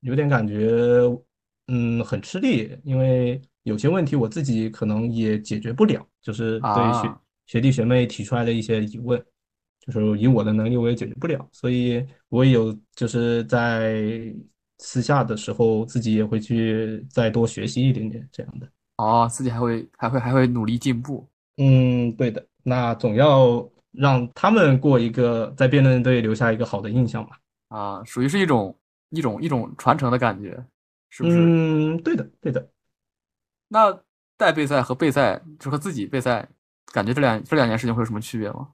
[0.00, 0.68] 有点感觉，
[1.68, 9.22] 嗯，很吃力，因为有些问题我自己可能也解决不了，就是对学啊，学弟学妹提出来的一些疑问，
[9.80, 14.34] 就是以我的能力我也解决不了，所以我也有就是在
[14.78, 18.68] 私下的时候自己也会去再多学习一点点这样的。
[18.96, 21.28] 哦，自己还会还会还会努力进步。
[21.58, 27.38] 嗯，对的，那总要让他们过一个在辩论队留下一个好的印象吧。
[27.68, 28.76] 啊，属于是一种
[29.10, 30.64] 一种一种传承的感觉，
[31.10, 31.36] 是不是？
[31.38, 32.68] 嗯，对的，对的。
[33.68, 33.98] 那
[34.36, 36.48] 带备赛和备赛，就和自己备赛，
[36.92, 38.68] 感觉这两这两件事情会有什么区别吗？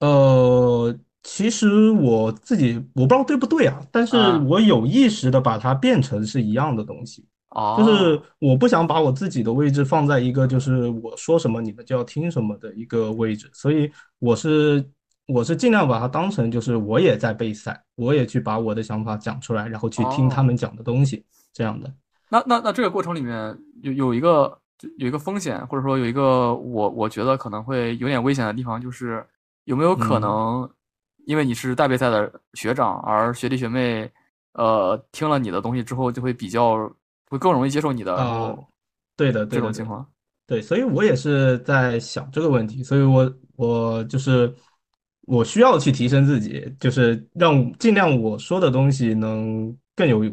[0.00, 14.84] 呃，其实我自己我不知道对不对啊，但是啊，我有意识的把它变成是一样的东西，就哦，是我不想把我自己的位置放在一个就是我说什么你们就要听什么的一个位置，所以我是
[15.26, 21.92] 我是尽量把它当成就是我也在备赛，我也去把我的想法讲出来，然后去听他哦，们讲的东西，这样的。
[22.28, 24.56] 那那那这个过程里面有有一个
[24.98, 29.26] 有一个风险，或者说有一个我我觉得可能会有点危险的地方，就是
[29.64, 30.20] 有没有可嗯。
[30.20, 30.70] 能，
[31.26, 34.08] 因为你是大备赛的学长，而学弟学妹
[34.52, 36.90] 呃听了你的东西之后，就会比较
[37.30, 38.14] 会更容易接受你的，
[39.16, 40.06] 对的，对的，这种情况。
[40.46, 44.52] 对，所以我也是在想这个问题，所以我我就是
[45.22, 50.24] 我需要去提升自己，就是让尽量我说的东西能更有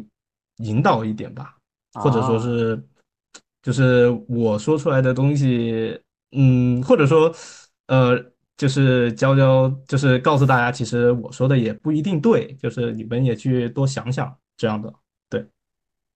[0.56, 1.54] 引导一点吧，
[1.92, 2.84] 或者说啊，是
[3.62, 5.96] 就是我说出来的东西，
[6.32, 7.32] 嗯，或者说
[7.86, 8.20] 呃，
[8.56, 14.98] 就是教教，就是告诉大家，其实我说的也不一定对，就是你们也去多想想这样的，对。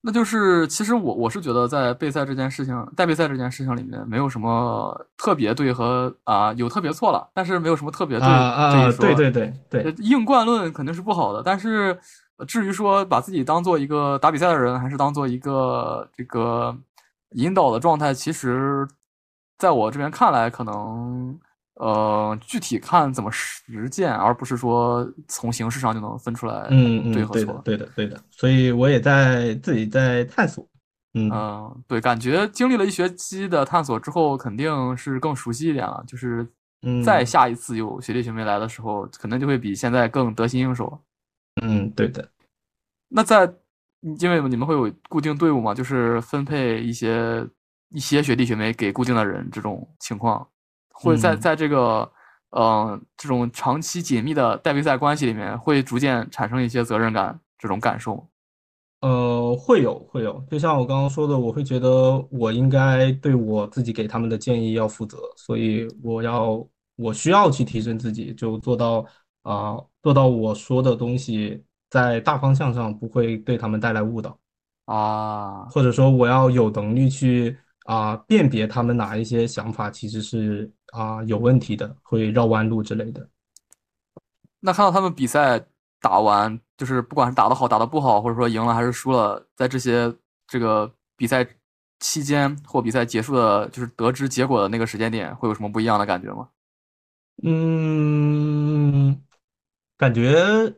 [0.05, 9.15] 那就是其实我我是觉得在备赛这件事情，带备赛这件事情里面，没有什么特别对和啊、有特别错了，但是没有什么特别啊对这一说，对。
[9.15, 11.97] 对对呃对，硬灌论肯定是不好的，但是
[12.35, 16.75] 呃至于说把自己当做一个打比赛的人，还是当做一个这个
[17.31, 18.85] 引导的状态，其实
[19.57, 21.39] 在我这边看来，可能
[21.75, 27.61] 呃具体看怎么实践，而不是说从形式上就能分出来嗯嗯，对和错。
[27.65, 30.67] 对的对的对的，所以我也在自己在探索，
[31.13, 36.03] 嗯嗯，对，感觉经历了一学期的探索之后，肯定是更熟悉一点了。
[36.07, 36.47] 就是
[37.03, 41.01] 再嗯下一次有学弟学妹来的时候，可能就会比现在更得心应手。
[41.61, 42.27] 嗯，对的，
[43.09, 43.51] 那在，
[44.19, 47.47] 因为你们会有固定队伍嘛，就是分配一些
[47.89, 50.45] 一些学弟学妹给固定的人，这种情况
[51.03, 51.39] 会在嗯。
[51.39, 52.09] 在这个
[52.51, 58.27] 嗯这种长期紧密的带备赛关系里面，会逐渐产生一些责任感这种感受。
[59.01, 69.05] 呃，会有会有，就像我刚刚说的，我会觉得我应该对我自己给他们的建议要负责，所以我要我需要去提升自己，就做到
[69.41, 74.39] 啊、做到我说的东西在大方向上不会对他们带来误导，
[74.85, 83.27] 啊，或者说我要有能力去啊、辨别他们哪一些想法其实是啊、有问题的，会绕弯路之类的。
[84.59, 85.59] 那看到他们比赛
[85.99, 90.13] 打完，就是不管是打得好、打得不好，或者说赢了还是输了，在这些
[90.47, 91.45] 这个比赛
[91.99, 96.47] 期间或比赛结束的，就是得知结果的那个时间点，会有什么不一样的感觉吗？
[97.41, 99.19] 嗯，
[99.97, 100.71] 感觉，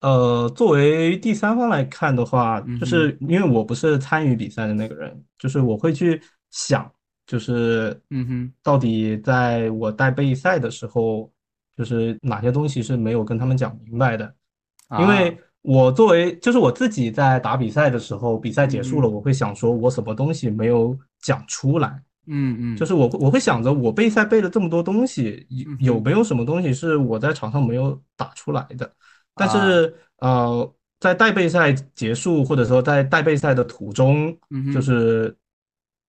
[0.00, 6.90] 呃，作为第三方来看的话，就是因为我不是参与比赛的那个人，就是我会去想，
[7.32, 11.32] 就是嗯哼，到底在我带备赛的时候，
[11.74, 14.34] 就是哪些东西是没有跟他们讲明白的，
[15.00, 15.34] 因为啊。
[15.62, 22.02] 我作为就是我自己在打比赛的时候，比赛结束了，嗯我会想说我什么东西没有讲出来。
[22.26, 28.92] 嗯嗯，就是我我会想着，我备赛备了这么多东西，嗯有有没有什么东西是我在场上没有打出来的？
[29.36, 34.36] 但啊是呃，在带备赛结束或者说在带备赛的途中，
[34.74, 35.32] 就是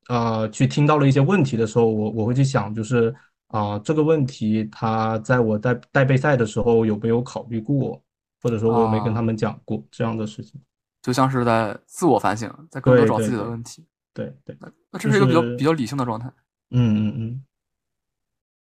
[0.08, 3.14] 呃去听到了一些问题的时候，我我会去想，就是
[3.48, 8.02] 啊、这个问题他在我带带备赛的时候有没有考虑过，
[8.42, 10.60] 或者说我有没有跟他啊们讲过这样的事情？
[11.02, 13.86] 就像是在自我反省，在更多找自己的问题。
[14.14, 14.56] 对对，
[14.90, 16.28] 那这是一个比较就是比较理性的状态，
[16.72, 17.44] 嗯嗯嗯。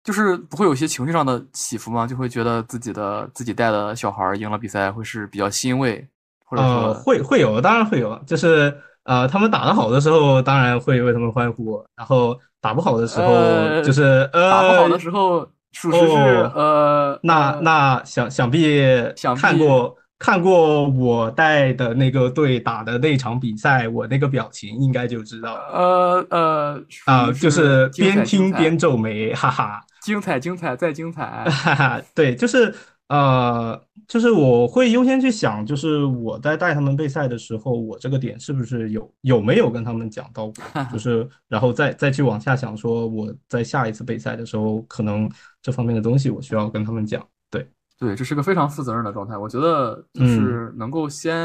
[0.02, 2.08] 就是不会有一些情绪上的起伏吗？
[2.08, 6.04] 就会觉得自己的自己带的小孩赢了比赛，会是比较欣慰，
[6.44, 15.40] 或者呃，说会会有，当然会有，就是呃，他们打得好的时候，当然会为他们欢呼，然后打不好的时候，呃就是呃打不好的呃，时候，
[15.72, 18.80] 属实是哦呃那呃那想想必
[19.16, 29.80] 想看过看过我带的那个队打的那场比赛，我那个表情应该就知道呃呃啊，于就是边听边皱眉，哈哈。
[30.02, 32.74] 精彩精彩再精彩哈哈，对，就是
[33.12, 40.54] 呃，就是我会优先去想，就是我在带他们备赛的时候，我这个点是不是有有没有跟他们讲到过，
[40.90, 47.22] 就是然后再再去往下想，说我在下一次备赛的时候，可能这方面的东西我需要跟他们讲。
[47.50, 49.36] 对，对，这是个非常负责任的状态。
[49.36, 51.38] 我觉得就嗯是能够先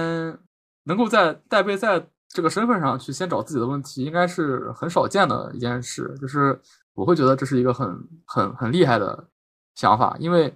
[0.86, 6.16] 能够在带备赛这个身份上去先找自己的问题，应该是很少见的一件事。
[6.22, 6.58] 就是
[6.94, 7.94] 我会觉得这是一个很
[8.26, 9.28] 很很厉害的
[9.76, 10.54] 想法，因为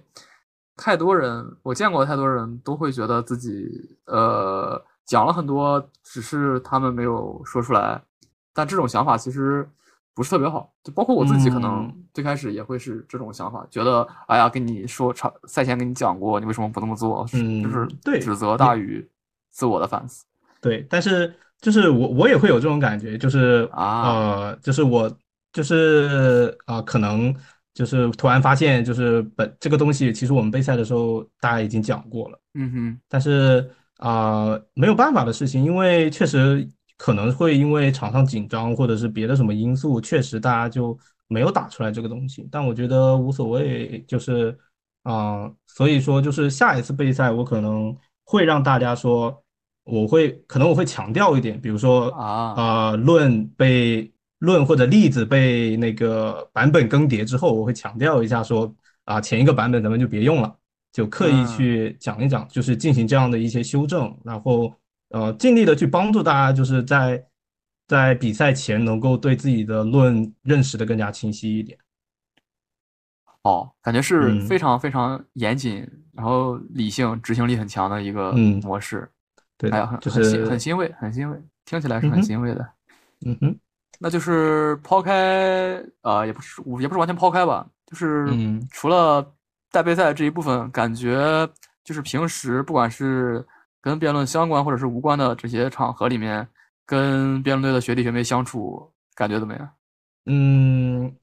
[0.82, 3.68] 太多人我见过太多人都会觉得自己
[4.06, 8.02] 呃讲了很多，只是他们没有说出来。
[8.52, 9.68] 但这种想法其实
[10.12, 17.24] 不是特别好，就包括我自己，可能嗯最开始也会是这种想法，觉得哎呀，跟你说场赛前跟你讲过，你为什么不那么做？
[17.32, 19.08] 嗯就是嗯对指责大于
[19.50, 20.24] 自我的反思
[20.60, 25.10] 对，但是就是我我也会有这种感觉，就是啊呃，就是我
[25.52, 27.34] 就是啊、可能
[27.74, 42.48] 就是突然发现，就是本这个东西，其实我们备赛的时候大家已经讲过了，嗯哼，但是啊、没有办法的事情，因为确实可能会因为场上紧张或者是别的什么因素，确实大家就没有打出来这个东西。
[42.50, 44.58] 但我觉得无所谓，就是
[45.04, 49.42] 啊、所以说就是下一次备赛，我可能会让大家说，
[49.84, 54.11] 我会可能我会强调一点，比如说啊啊、论被
[54.42, 58.74] 论或者例子被那个版本更迭之后，我会强调一下说
[59.04, 60.56] 啊、前一个版本咱们就别用了。
[60.92, 64.70] 就刻意嗯去讲一讲，就是进行这样的一些修正，然后
[65.08, 67.24] 呃，尽力的去帮助大家，就是在
[67.88, 71.78] 在比赛前能够对自己的论认识的更加清晰一点。
[73.44, 79.08] 哦，感觉是嗯非常非常严谨，然后理性、执行力很强的一个嗯模式。
[79.56, 82.68] 对哎呀，的，就很很欣是很欣慰，很欣慰，听起来是很欣慰的。
[83.24, 83.58] 嗯哼，
[83.98, 89.24] 那就是抛开，呃，也不是，也不是完全抛开吧，就是嗯除了
[89.70, 91.48] 带备赛这一部分，感觉
[91.84, 93.44] 就是平时不管是
[93.80, 96.46] 跟辩论相关或者是无关的这些场合里面，
[96.84, 99.68] 跟辩论队的学弟学妹相处，感觉怎么样？
[100.26, 101.14] 嗯，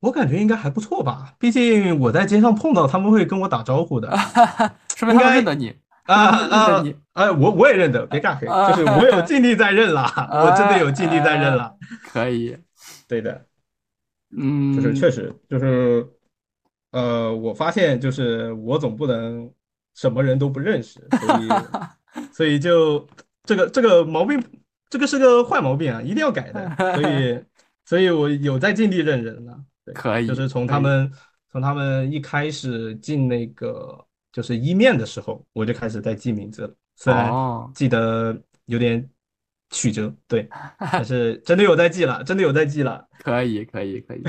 [0.00, 4.16] 我感觉应该还不错吧，毕竟我在街上碰到他们会跟我打招呼的。
[4.96, 5.74] 说明他们认得你
[6.14, 6.94] 啊 啊你！
[7.12, 11.74] 哎，我我也认得，别尬黑，就是我有 尽力在认了，我真的有尽力在认了。
[12.12, 12.56] 可以，
[13.06, 13.46] 对的。
[14.36, 16.06] 嗯，就是确实就是，
[16.92, 19.50] 呃，我发现就是我总不能
[19.94, 21.48] 什么人都不认识，所以
[22.32, 23.06] 所以就
[23.44, 24.40] 这个这个毛病，
[24.88, 26.76] 这个是个坏毛病啊，一定要改的。
[26.94, 27.44] 所以
[27.84, 31.10] 所以我有在尽力认人了，对，可以，就是从他们
[31.50, 33.98] 从他们一开始进那个
[34.32, 39.08] 就是一面的时候，我就开始在记名字了，虽然哦，记得有点
[39.70, 43.06] 曲折，对，但是真的有在记了，真的有在记了。
[43.22, 44.22] 可以，可以，可以，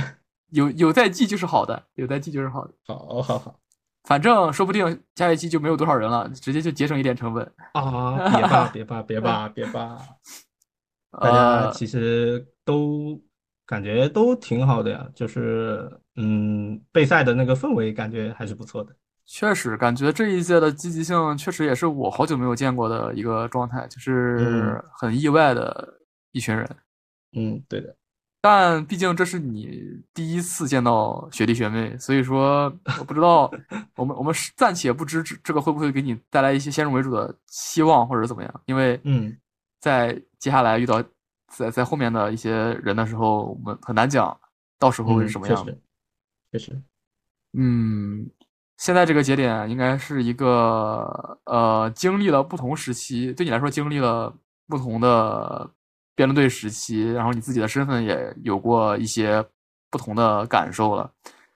[0.51, 2.73] 有有在记就是好的，有在记就是好的。
[2.85, 3.59] 好，好，好。
[4.03, 8.29] 反正说不定下一期就没有多少人了，直接就节省一点成本啊！
[8.35, 9.99] 别吧，别吧，别吧，别吧。
[11.21, 13.21] 大家其实都
[13.65, 18.95] 感觉都挺好的呀，就是嗯，备赛的那个氛围感觉还是不错的。
[19.33, 26.01] 确实，感觉这一届的积极性确实也是我好久没有见过的一个状态，就是很意外的
[26.33, 26.69] 一群人。
[27.31, 27.95] 嗯，对的。
[28.41, 32.65] 但毕竟这是你第一次见到学弟学妹，所以说
[32.99, 33.49] 我不知道，
[33.95, 39.33] 我们我们暂且不知这个会不会给你带来一些先入为主的期望或者怎么样，因为嗯，
[39.79, 41.01] 在接下来遇到
[41.47, 44.37] 在在后面的一些人的时候，我们很难讲
[44.77, 45.55] 到时候会是什么样。
[45.55, 45.81] 确实，
[46.51, 46.81] 确实，
[47.53, 48.29] 嗯。
[48.81, 54.35] 现在这个节点应该是一个呃，经历了不同时期，对你来说经历了
[54.67, 55.69] 不同的
[56.15, 59.45] 辩论队时期，然后你自己的身份也有过一些
[59.91, 61.11] 不同的感受了。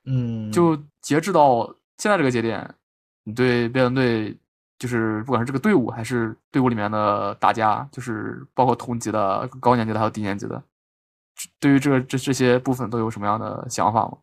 [0.05, 1.65] 嗯，就截止到
[1.97, 2.75] 现在这个节点，
[3.23, 4.37] 你对辩论队，
[4.77, 10.61] 就是不管是这个队伍还是队伍里面的大家，就是包括同级的、高年级的还有低年级的，
[11.59, 14.15] 对于这个这这些部分都有什么样的想法吗？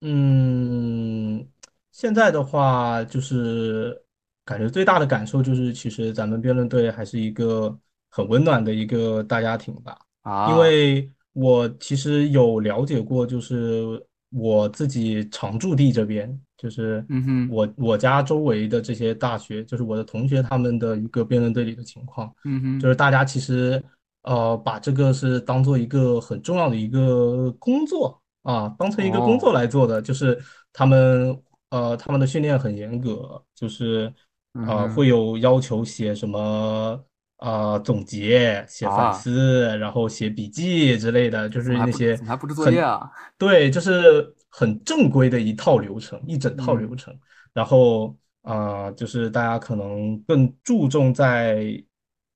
[0.00, 1.46] 嗯。
[1.94, 3.96] 现在的话，就是
[4.44, 7.78] 感觉最大的感受就是，其实咱们辩论队还是一个
[8.10, 9.96] 很温暖的一个大家庭吧。
[10.22, 22.28] 啊，因为我其实有了解过，就是我自己常驻地这边，就是嗯哼我我家周围的这些大学，就是我的同学他们的一个辩论队里的情况。
[22.44, 23.80] 嗯哼，就是大家其实
[24.22, 30.36] 呃把这个是当做一个很重要的一个工作啊，当成一个工作来做的，就是
[30.72, 31.40] 他们。
[31.70, 34.12] 呃，他们的训练很严格，就是
[34.52, 37.04] 呃会有要求写什么
[37.38, 43.10] 呃总结、写反思，然后写笔记之类的，就是那些还布置作业啊？
[43.36, 47.12] 对，就是很正规的一套流程，一整套流程。
[47.52, 51.64] 然后啊，就是大家可能更注重在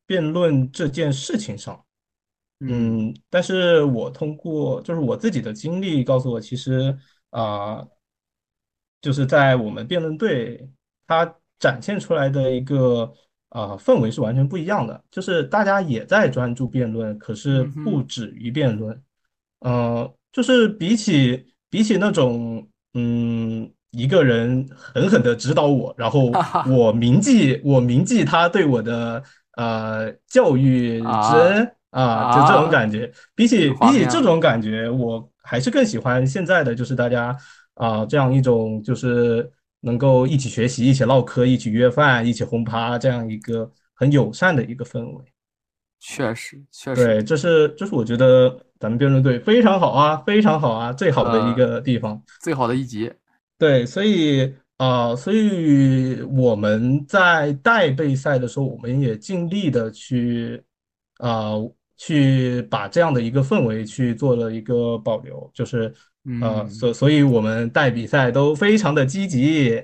[0.05, 1.81] 辩论这件事情上，
[2.59, 6.99] 嗯，但是我通过就是我自己的经历告诉我，其实
[7.31, 7.87] 啊。
[9.01, 10.69] 就是在我们辩论队，
[11.07, 13.13] 它展现出来的一个
[13.51, 15.01] 呃氛围是完全不一样的。
[15.11, 19.01] 就是大家也在专注辩论，可是不止于辩论。
[19.61, 26.33] 呃，就是比起比起那种嗯一个人狠狠的指导我，然后
[26.69, 29.23] 我铭记我铭记他对我的
[29.57, 33.11] 呃教育之恩啊，就这种感觉。
[33.37, 37.37] 比起比起这种感觉，我还是更喜欢现在的，就是大家。
[37.79, 39.49] 啊，这样一种就是
[39.81, 45.25] 能够一起学习、一起唠嗑、一起约饭、一起轰趴，这样一个很友善的一个氛围。
[46.01, 48.51] 确实，确实，对，这是这是我觉得
[48.81, 53.13] 咱们辩论队非常好啊，非常好啊，最好的一个地方，最好的一集。
[53.57, 60.61] 对，所以啊，所以我们在带备赛的时候，我们也尽力的去
[61.19, 61.53] 啊，
[61.97, 65.95] 去把这样的一个氛围去做了一个保留，就是。
[66.41, 69.83] 呃，所所以，我们带比赛都非常的积极。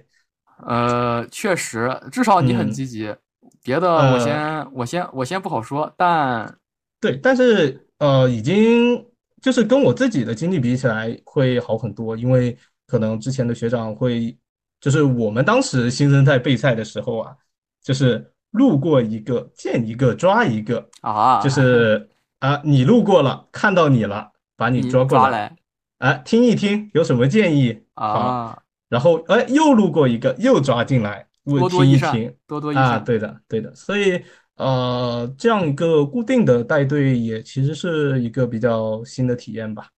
[0.67, 3.15] 呃，确实，至少你很积极。
[3.63, 6.59] 别的我先我先我先不好说，但
[7.01, 9.03] 对，但是呃，已经
[9.41, 14.37] 就是跟我自己的经历比起来会好很多，因为可能之前的学长会，
[14.81, 17.35] 就是我们当时新生在备赛的时候啊，
[17.83, 22.09] 就是路过一个见一个抓一个啊，就是
[22.41, 25.57] 啊，你路过了看到你了，把你抓过来。
[26.05, 28.59] 哎，听一听有什么建议啊？
[28.91, 32.13] 然后哎，又路过一个，又抓进来，多多益善，
[32.47, 32.99] 多多益善啊！
[32.99, 33.75] 对的，对的。
[33.75, 34.23] 所以
[34.57, 39.89] 呃，这样一个固定的带队也其实是一个比较新的体验吧。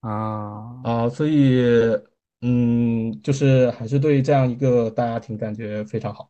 [0.00, 1.64] 啊啊，所以
[2.42, 6.28] 嗯，就是还是对这样一个大家庭感觉非常好。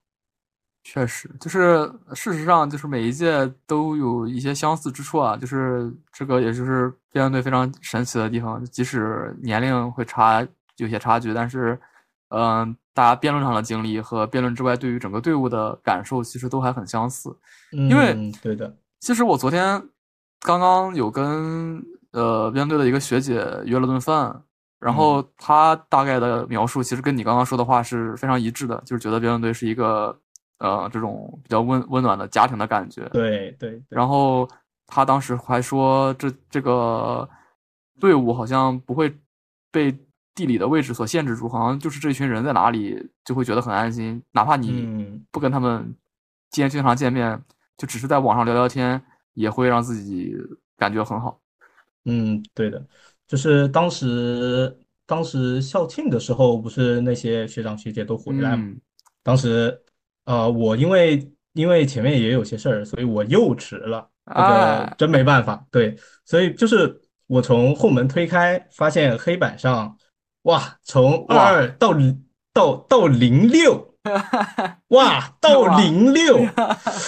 [0.86, 5.34] 确实，就是事实上，就是每一届都有一些相似之处啊。
[5.34, 8.62] 就是这个，也就是辩论队非常神奇的地方。
[8.66, 11.80] 即使年龄会差有些差距，但是，
[12.28, 17.34] 嗯，大家辩论上的经历和辩论之外对于整个队伍的感受，其实都还很相似。
[17.72, 19.82] 因为对的，其实我昨天
[20.40, 21.82] 刚刚有跟
[22.12, 24.38] 呃辩论队的一个学姐约了顿饭，
[24.78, 30.14] 然后她大概的描述其实跟你刚刚说的话是非常一致的，就是觉得辩论队是一个。
[30.64, 33.06] 呃，这种比较温温暖的家庭的感觉。
[33.10, 33.82] 对对。
[33.90, 34.48] 然后
[34.86, 37.28] 他当时还说，这这个
[38.00, 39.14] 队伍好像不会
[39.70, 39.94] 被
[40.34, 45.94] 地理的位置所限制住，好像就是这群人在哪里就会觉得很安心，哪怕你不跟他们
[46.50, 47.38] 今天经常见面，
[47.76, 48.98] 就只是在网上聊聊天，
[49.34, 50.34] 也会让自己
[50.78, 51.38] 感觉很好。
[52.06, 52.82] 嗯，对的，
[53.26, 58.64] 就是当时当时校庆的时候，不是那些学长学姐都回来嘛？
[58.64, 58.80] 嗯
[59.24, 59.80] 当时，
[60.24, 65.64] 呃，我因为因为前面也有些事儿，所以我又迟了，这个哎真没办法。
[65.70, 69.96] 对，所以就是我从后门推开，发现黑板上，
[70.42, 71.92] 哇，从二哇二到
[72.52, 73.94] 到到零六，
[74.88, 76.38] 哇，到哇零六，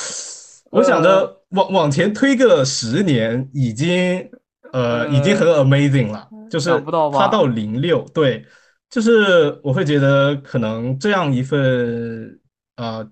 [0.72, 4.28] 我想呃着往往前推个十年，已经
[4.72, 8.44] 呃已经很 amazing 了，就是想不到吧它到零六，对，
[8.90, 12.38] 就是我会觉得可能这样一份
[12.76, 13.10] 呃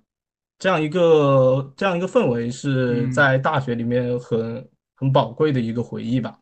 [0.58, 3.10] 这样一个这样一个氛围是嗯。
[3.10, 6.38] 在大学里面很很宝贵的一个回忆吧，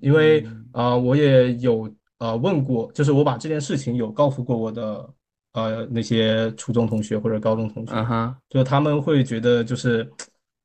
[0.00, 0.64] 因为嗯。
[0.72, 5.08] 啊、呃我也有啊问过，就是我把这件事情有告诉过我的
[5.52, 10.08] 呃那些初中同学或者高中同学，嗯哼，就他们会觉得就是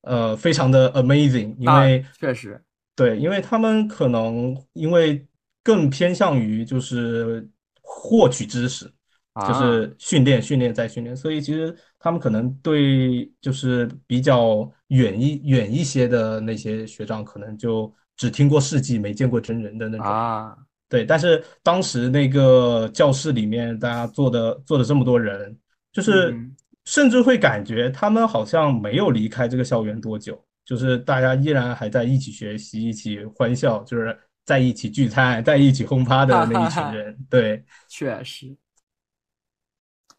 [0.02, 2.62] 呃非常的 amazing，因那为确实，
[2.96, 5.26] 对，因为他们可能因为
[5.64, 7.50] 更偏向于就是
[7.82, 8.92] 获取知识，
[9.36, 20.06] 就啊是训练、训练再训练，所以其实他们可能对就是比较远一远一些的那些学长，可能就只听过事迹，没见过真人的那种。
[20.06, 20.56] 啊，
[20.88, 25.58] 对，但是当时那个教室里面，大家坐的坐的这么多人，
[25.92, 26.56] 就是嗯。
[26.86, 34.14] 甚至会感觉他们好像没有离开这个校园多久，就是大家依然还在一起学习、一起欢笑，就是
[34.44, 37.18] 在一起聚餐、在一起轰趴的那一群人。
[37.32, 38.54] 对，确实，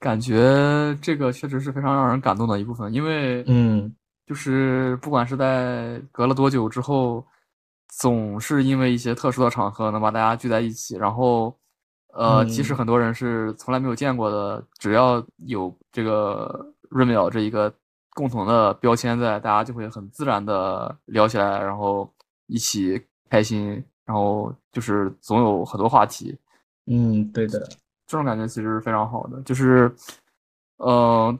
[0.05, 3.91] 感觉这个确实是非常让人感动的一部分，因为嗯。
[4.27, 7.23] 就是不管是在隔了多久之后，
[7.99, 11.55] 总是因为一些特殊的场合能把大家聚在一起，然后，
[12.15, 12.77] 呃，即使嗯。
[12.77, 17.71] 很多人是从来没有见过的，只要有这个润秒这一个
[18.15, 22.11] 共同的标签在，大家就会很自然的聊起来，然后
[22.47, 22.99] 一起
[23.29, 23.73] 开心，
[24.07, 26.35] 然后就是总有很多话题。
[26.87, 27.69] 嗯，对的，
[28.07, 29.95] 这种感觉其实是非常好的，就是，
[30.77, 31.37] 呃，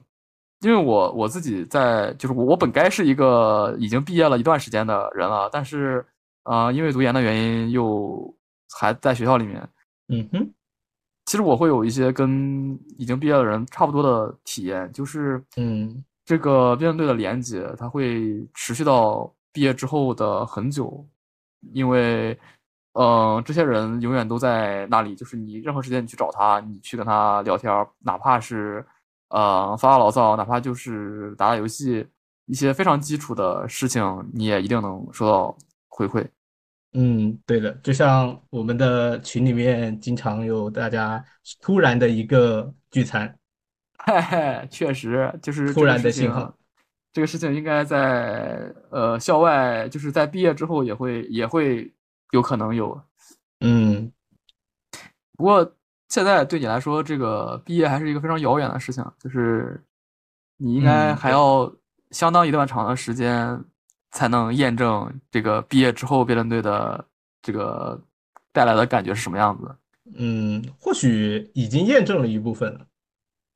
[0.61, 6.05] 因为我我自己在，就是我我本该是一个已经毕业了一段时间的人了，但是，
[6.45, 8.35] 呃，因为读研的原因又
[8.79, 9.69] 还在学校里面，
[10.09, 10.51] 嗯哼，
[11.27, 16.05] 其实我会有一些跟已经毕业的人差不多的体验，就是嗯。
[16.27, 21.07] 这个辩论队的连接，它会持续到毕业之后的很久，
[21.75, 22.35] 因为，
[22.95, 28.85] 呃，这些人永远都在那里，就是你任何时间你去找他，你去跟他聊天，哪怕是
[29.29, 32.07] 呃发发牢骚，哪怕就是打打游戏，
[32.47, 35.57] 一些非常基础的事情，你也一定能收到
[35.89, 36.25] 回馈。
[36.93, 41.25] 嗯，对的，就像我们的群里面经常有大家
[41.61, 43.37] 突然的一个聚餐，
[44.07, 46.55] 嘿嘿，确实就是突然的信号，
[47.13, 51.93] 这个事情应该在呃校外，就是在毕业之后也会也会
[52.31, 53.01] 有可能有。
[53.61, 54.13] 嗯
[55.37, 55.75] 不过
[56.09, 59.83] 现在对你来说，这个毕业还是一个非常遥远的事情，就是
[60.57, 61.71] 你应该还要
[62.11, 63.61] 相当一段长的时间
[64.13, 67.05] 才能验证这个毕业之后辩论队的
[67.43, 68.01] 这个
[68.53, 69.75] 带来的感觉是什么样子。
[70.17, 72.87] 嗯，或许已经验证了一部分了。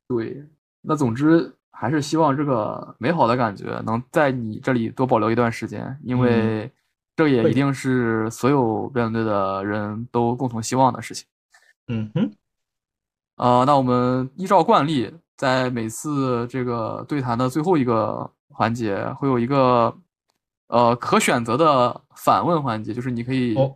[0.07, 0.43] 对，
[0.81, 6.71] 那总之还是希望这个美好的感觉能在你这里多保留一段时间，因嗯为
[7.19, 11.27] 这也一定是所有辩论队的人都共同希望的事情。
[11.89, 12.31] 嗯哼，
[13.35, 19.93] 呃，那我们依照惯例，在每次这个对谈的最后一个环节，会有一个
[20.67, 23.75] 呃可选择的反问环节，就是你可以哦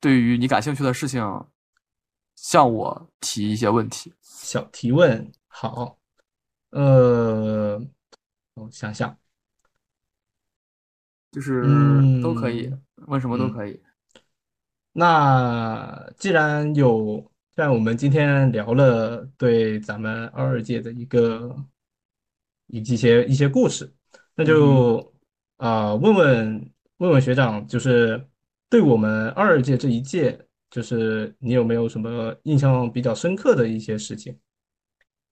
[0.00, 1.22] 对于你感兴趣的事情
[2.36, 4.10] 向我提一些问题。
[4.22, 5.98] 小提问，好，
[6.70, 7.78] 呃，
[8.54, 9.14] 我想想，
[11.30, 11.62] 就是
[12.22, 13.80] 都可以，嗯问什么都嗯可以。
[14.92, 17.20] 那既然有，
[17.54, 21.54] 既然我们今天聊了对咱们二二届的一个
[22.66, 23.92] 一一些一些故事，
[24.34, 25.12] 那就
[25.58, 28.26] 啊、问问问问学长，就是
[28.68, 34.36] 对我们二二届这一届，就是你有没有什么印象比较深刻的一些事情？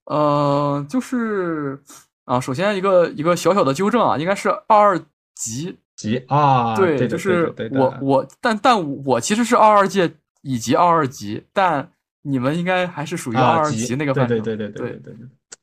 [0.05, 1.83] 呃，就是
[2.25, 5.01] 啊，首先一个一个小小的纠正啊，应该是二二
[5.35, 5.79] 级。
[5.97, 11.91] 级啊对就是我我但但我其实是二二届以及二二级但
[12.23, 15.15] 你们应该还是属于二二级那个范畴对对对对对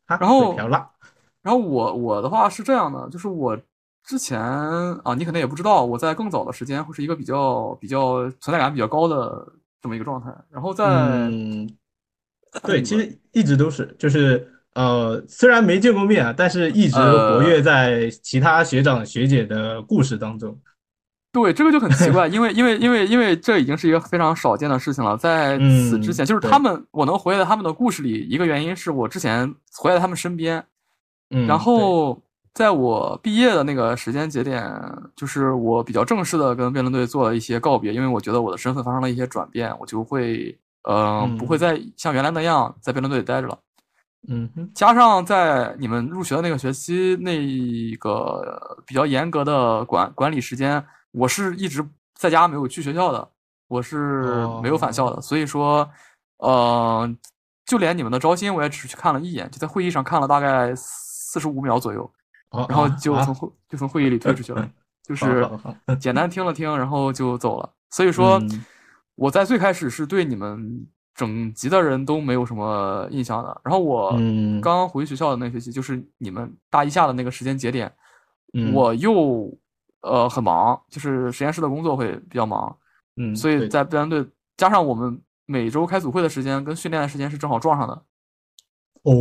[0.07, 3.57] 然后然后我我的话是这样的就是我
[4.03, 9.47] 之前啊你可能也不知道我在更早的时间会是一个比较比较存在感比较高的
[9.81, 10.33] 这么一个状态。
[10.49, 11.29] 然后在
[12.63, 20.57] 对 其实一直都是就是呃，虽然没见过面啊，但是一直活跃呃在其他学长学姐的故事当中。
[21.31, 25.17] 对，这个就很奇怪， 因为因为因为因为这已经是一个非常少见的事情了。
[25.17, 30.63] 在此之前，嗯就是他们，我能活跃在他们的故事里，一个原因是我之前活跃在他们身边，
[31.31, 32.21] 嗯，然后
[32.53, 34.63] 在我毕业的那个时间节点，
[35.15, 43.57] 就是我比较正式的跟辩论队做了一些告别，因为我觉得我的身份发生了一些转变，我就会呃不会嗯再像原来那样在辩论队里待着了。
[44.25, 53.29] 对嗯哼，加上在你们入学的那个学期，那个比较严格的管管理时间，我是一直在家没有去学校的，
[53.67, 55.89] 我是没有返校的，所以说，
[56.37, 57.13] 呃，
[57.65, 62.09] 就连你们的招新我也只去看了一眼，就在会议上看了大概四十五秒左右，
[62.51, 64.69] 哦然后就从会就从会议里退出去了，
[65.03, 65.49] 就是
[65.99, 67.69] 简单听了听，然后就走了。
[67.89, 68.65] 所以说嗯，
[69.15, 73.61] 我在最开始是对你们整级的人都没有什么印象的。
[73.63, 74.11] 然后我
[74.61, 77.91] 刚刚回学校的那学期，就是你们大一下的那个时间节点，
[78.53, 79.51] 嗯我又
[80.01, 82.75] 呃很忙，就是实验室的工作会比较忙，
[83.17, 87.93] 嗯，所以在辩论队加上我们每周开组会的时间跟训练的时间是正好撞上的。
[89.03, 89.13] 哦，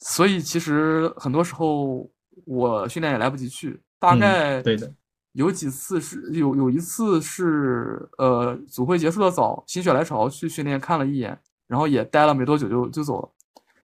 [0.00, 2.08] 所以其实很多时候
[2.44, 4.92] 我训练也来不及去，大嗯概对的
[5.36, 13.28] 有几次是有有一次是呃组会结束的早，心血来潮去训练看了一眼，然后也待了没多久就就走了。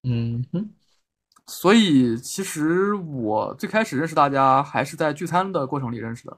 [0.03, 0.67] 嗯哼，
[1.45, 6.37] 所以其实我最开始认识大家还是在聚餐的过程里认识的。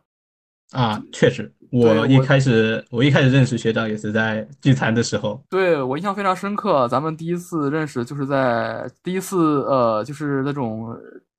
[0.72, 5.42] 啊，确实，我一开始我一开始认识学长也是在聚餐的时候。
[5.50, 10.94] 对我印象非常深刻，咱们第一次认识就是在第一次呃，就是那种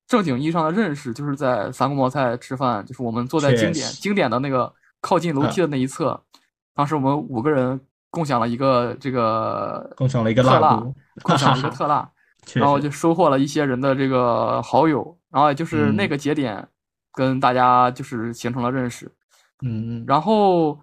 [0.06, 6.20] 正经意义上的认识，就是在三国茅菜吃饭，就是我们坐在经典经典的那个靠近楼梯的那一侧，
[6.74, 7.80] 当时我们五个人
[8.10, 10.82] 共享了一个这个共享了一个特辣，
[11.22, 12.08] 共享了一个特辣，
[12.54, 16.66] 然后就收获了一些人的这个好友，然后也就是那嗯个节点
[17.12, 19.10] 跟大家就是形成了认识。
[19.62, 20.78] 嗯，然后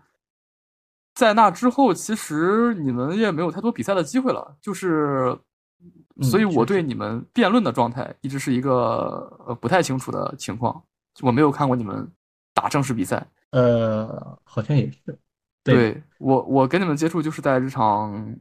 [1.16, 5.38] 在那之后，其实你们也没有太多比赛的机会了，就是，
[6.22, 10.84] 所以我对你们辩论的状态一直是一个呃不太清楚的情况，
[11.22, 12.08] 我没有看过你们
[12.54, 13.26] 打正式比赛。
[13.52, 15.18] 呃，好像也是，
[15.64, 18.36] 对对我，我跟你们接触就是在日常，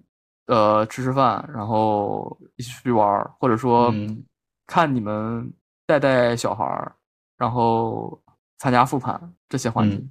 [0.47, 4.25] 呃，吃吃饭，然后一起出去玩儿，或者说嗯
[4.67, 5.53] 看你们
[5.87, 6.95] 带带小孩儿，
[7.37, 8.19] 然后
[8.59, 9.97] 参加复盘这些环节。
[9.97, 10.11] 嗯，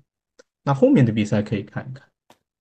[0.64, 2.08] 那后面的比赛可以看一看。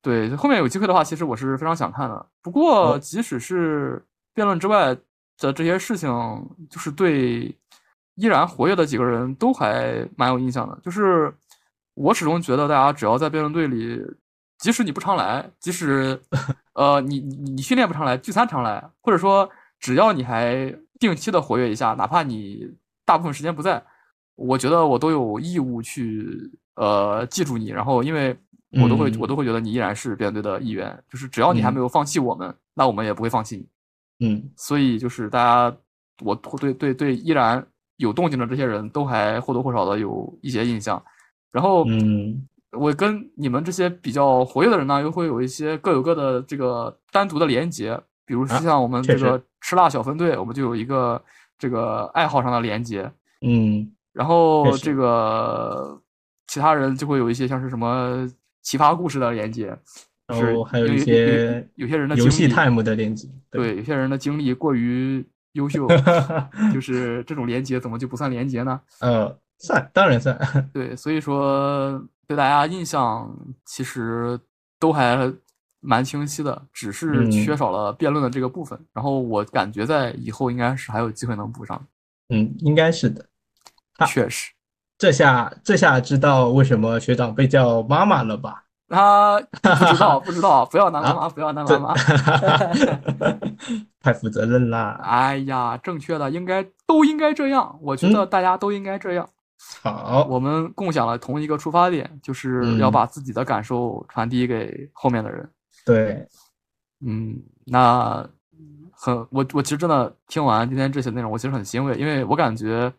[0.02, 2.26] 对，后面有机会的话，其实我是非常想看的。
[2.40, 4.02] 不过，哦即使是
[4.34, 4.96] 辩论之外
[5.38, 6.08] 的这些事情，
[6.68, 7.54] 就是对
[8.14, 10.78] 依然活跃的几个人都还蛮有印象的。
[10.82, 11.32] 就是
[11.94, 14.00] 我始终觉得，大家只要在辩论队里，
[14.58, 16.20] 即使你不常来，即使
[16.74, 22.70] 呃你你你训练不常来，聚餐常来，或者说只要你还定期的活跃一下，哪怕你
[23.04, 23.82] 大部分时间不在，
[24.36, 28.36] 我觉得我都有义务去呃记住你，然后因为
[28.82, 33.66] 我都会、嗯我都会觉得你依然是辩论队的一员，就是只要你还嗯没有放弃我们，那我们也不会放弃你。
[34.20, 34.50] 嗯。
[34.56, 35.76] 所以就是大家，
[36.22, 37.66] 我对对对依然
[37.96, 41.02] 有动静的这些人都还或多或少的有一些印象，
[41.50, 42.46] 然后嗯。
[42.72, 49.42] 我跟你们这些比较活跃的人呢，又会有一些各有各的这个单独的连接，比如啊像我们这个。
[49.62, 51.22] 吃辣小分队，我们就有一个
[51.58, 53.12] 这个爱好上的连接，
[53.46, 53.92] 嗯。
[54.10, 56.00] 然后这个
[56.46, 58.26] 其他人就会有一些像是什么
[58.62, 63.28] 奇葩故事的连接，就是然后还有一些有些人的游戏 time 的连接。
[63.50, 65.86] 对，有些人的经历过于优秀，
[66.72, 68.80] 就是这种连接怎么就不算连接呢？
[69.00, 70.38] 呃，算，当然算。
[70.72, 73.28] 对，所以说对大家印象
[73.64, 74.38] 其实
[74.78, 75.32] 都还
[75.80, 78.78] 蛮清晰的，只是缺嗯少了辩论的这个部分。
[78.92, 81.84] 然后我感觉在以后应该是还有机会能补上。
[82.28, 83.26] 嗯，应该是的。
[83.96, 84.52] 啊确实，
[84.96, 88.64] 这下这下知道为什么学长被叫妈妈了吧？
[88.90, 92.00] 啊，不知道 不知道，不要拿妈啊妈，不要拿这妈妈。
[94.02, 95.00] 太负责任啦。
[95.02, 99.28] 哎呀，正确的应该都应该这样，我觉得嗯大家都应该这样。
[99.82, 105.48] 好，我们共享了同一个出发点，就是要嗯把自己的感受传递给后面的人。
[105.84, 106.26] 对，
[107.04, 108.26] 嗯，那
[108.90, 112.92] 很我我其实真的听完今天这些内容，我其实很欣慰，因为我感觉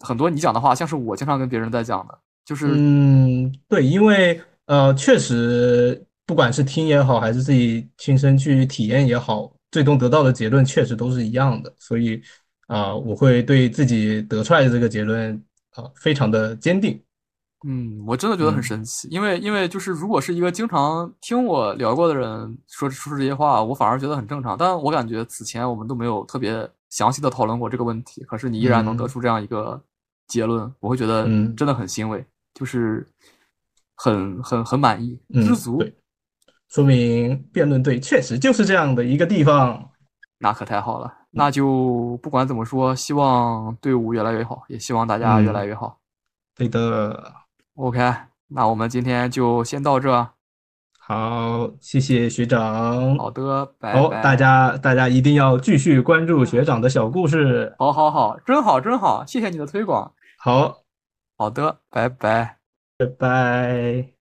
[0.00, 11.72] 很多你讲的话像是我经常跟别人在讲的，就是嗯，对，因为呃，确实，不管是听也好，还是自己亲身去体验也好，最终得到的结论确实都是一样的。
[11.78, 12.20] 所以
[12.66, 15.34] 啊、我会对自己得出来的这个结论
[15.74, 16.98] 啊、非常的坚定。
[17.66, 22.28] 嗯，我真的觉得很嗯神奇，因为因为就是如果是一个经常听我聊过的人
[22.68, 24.56] 说说出这些话，我反而觉得很正常。
[24.56, 29.82] 但我感觉此前我们都没有特别详细的讨论过这个问题，可是你依然能得嗯出这样一个
[30.26, 33.06] 结论，我会觉得嗯真的很欣慰，就是
[33.94, 35.94] 很很很满意，嗯知足，对，
[36.68, 39.90] 说明辩论队确实就是这样的一个地方。
[40.38, 41.12] 那可太好了。
[41.30, 45.98] 那就不管怎么说，希望队伍越来越好，也希望大家越嗯来越好。
[46.54, 47.32] 对的
[47.74, 47.98] ，OK，
[48.48, 50.28] 那我们今天就先到这。
[50.98, 53.18] 好，谢谢学长。
[53.18, 54.22] 好的，拜好，拜。
[54.22, 57.74] 大家大家一定要继续关注学长的小故事。
[57.78, 60.12] 好好好，真好真好，谢谢你的推广。
[60.38, 60.82] 好，
[61.36, 62.63] 好的，拜拜。
[62.96, 64.13] 拜拜。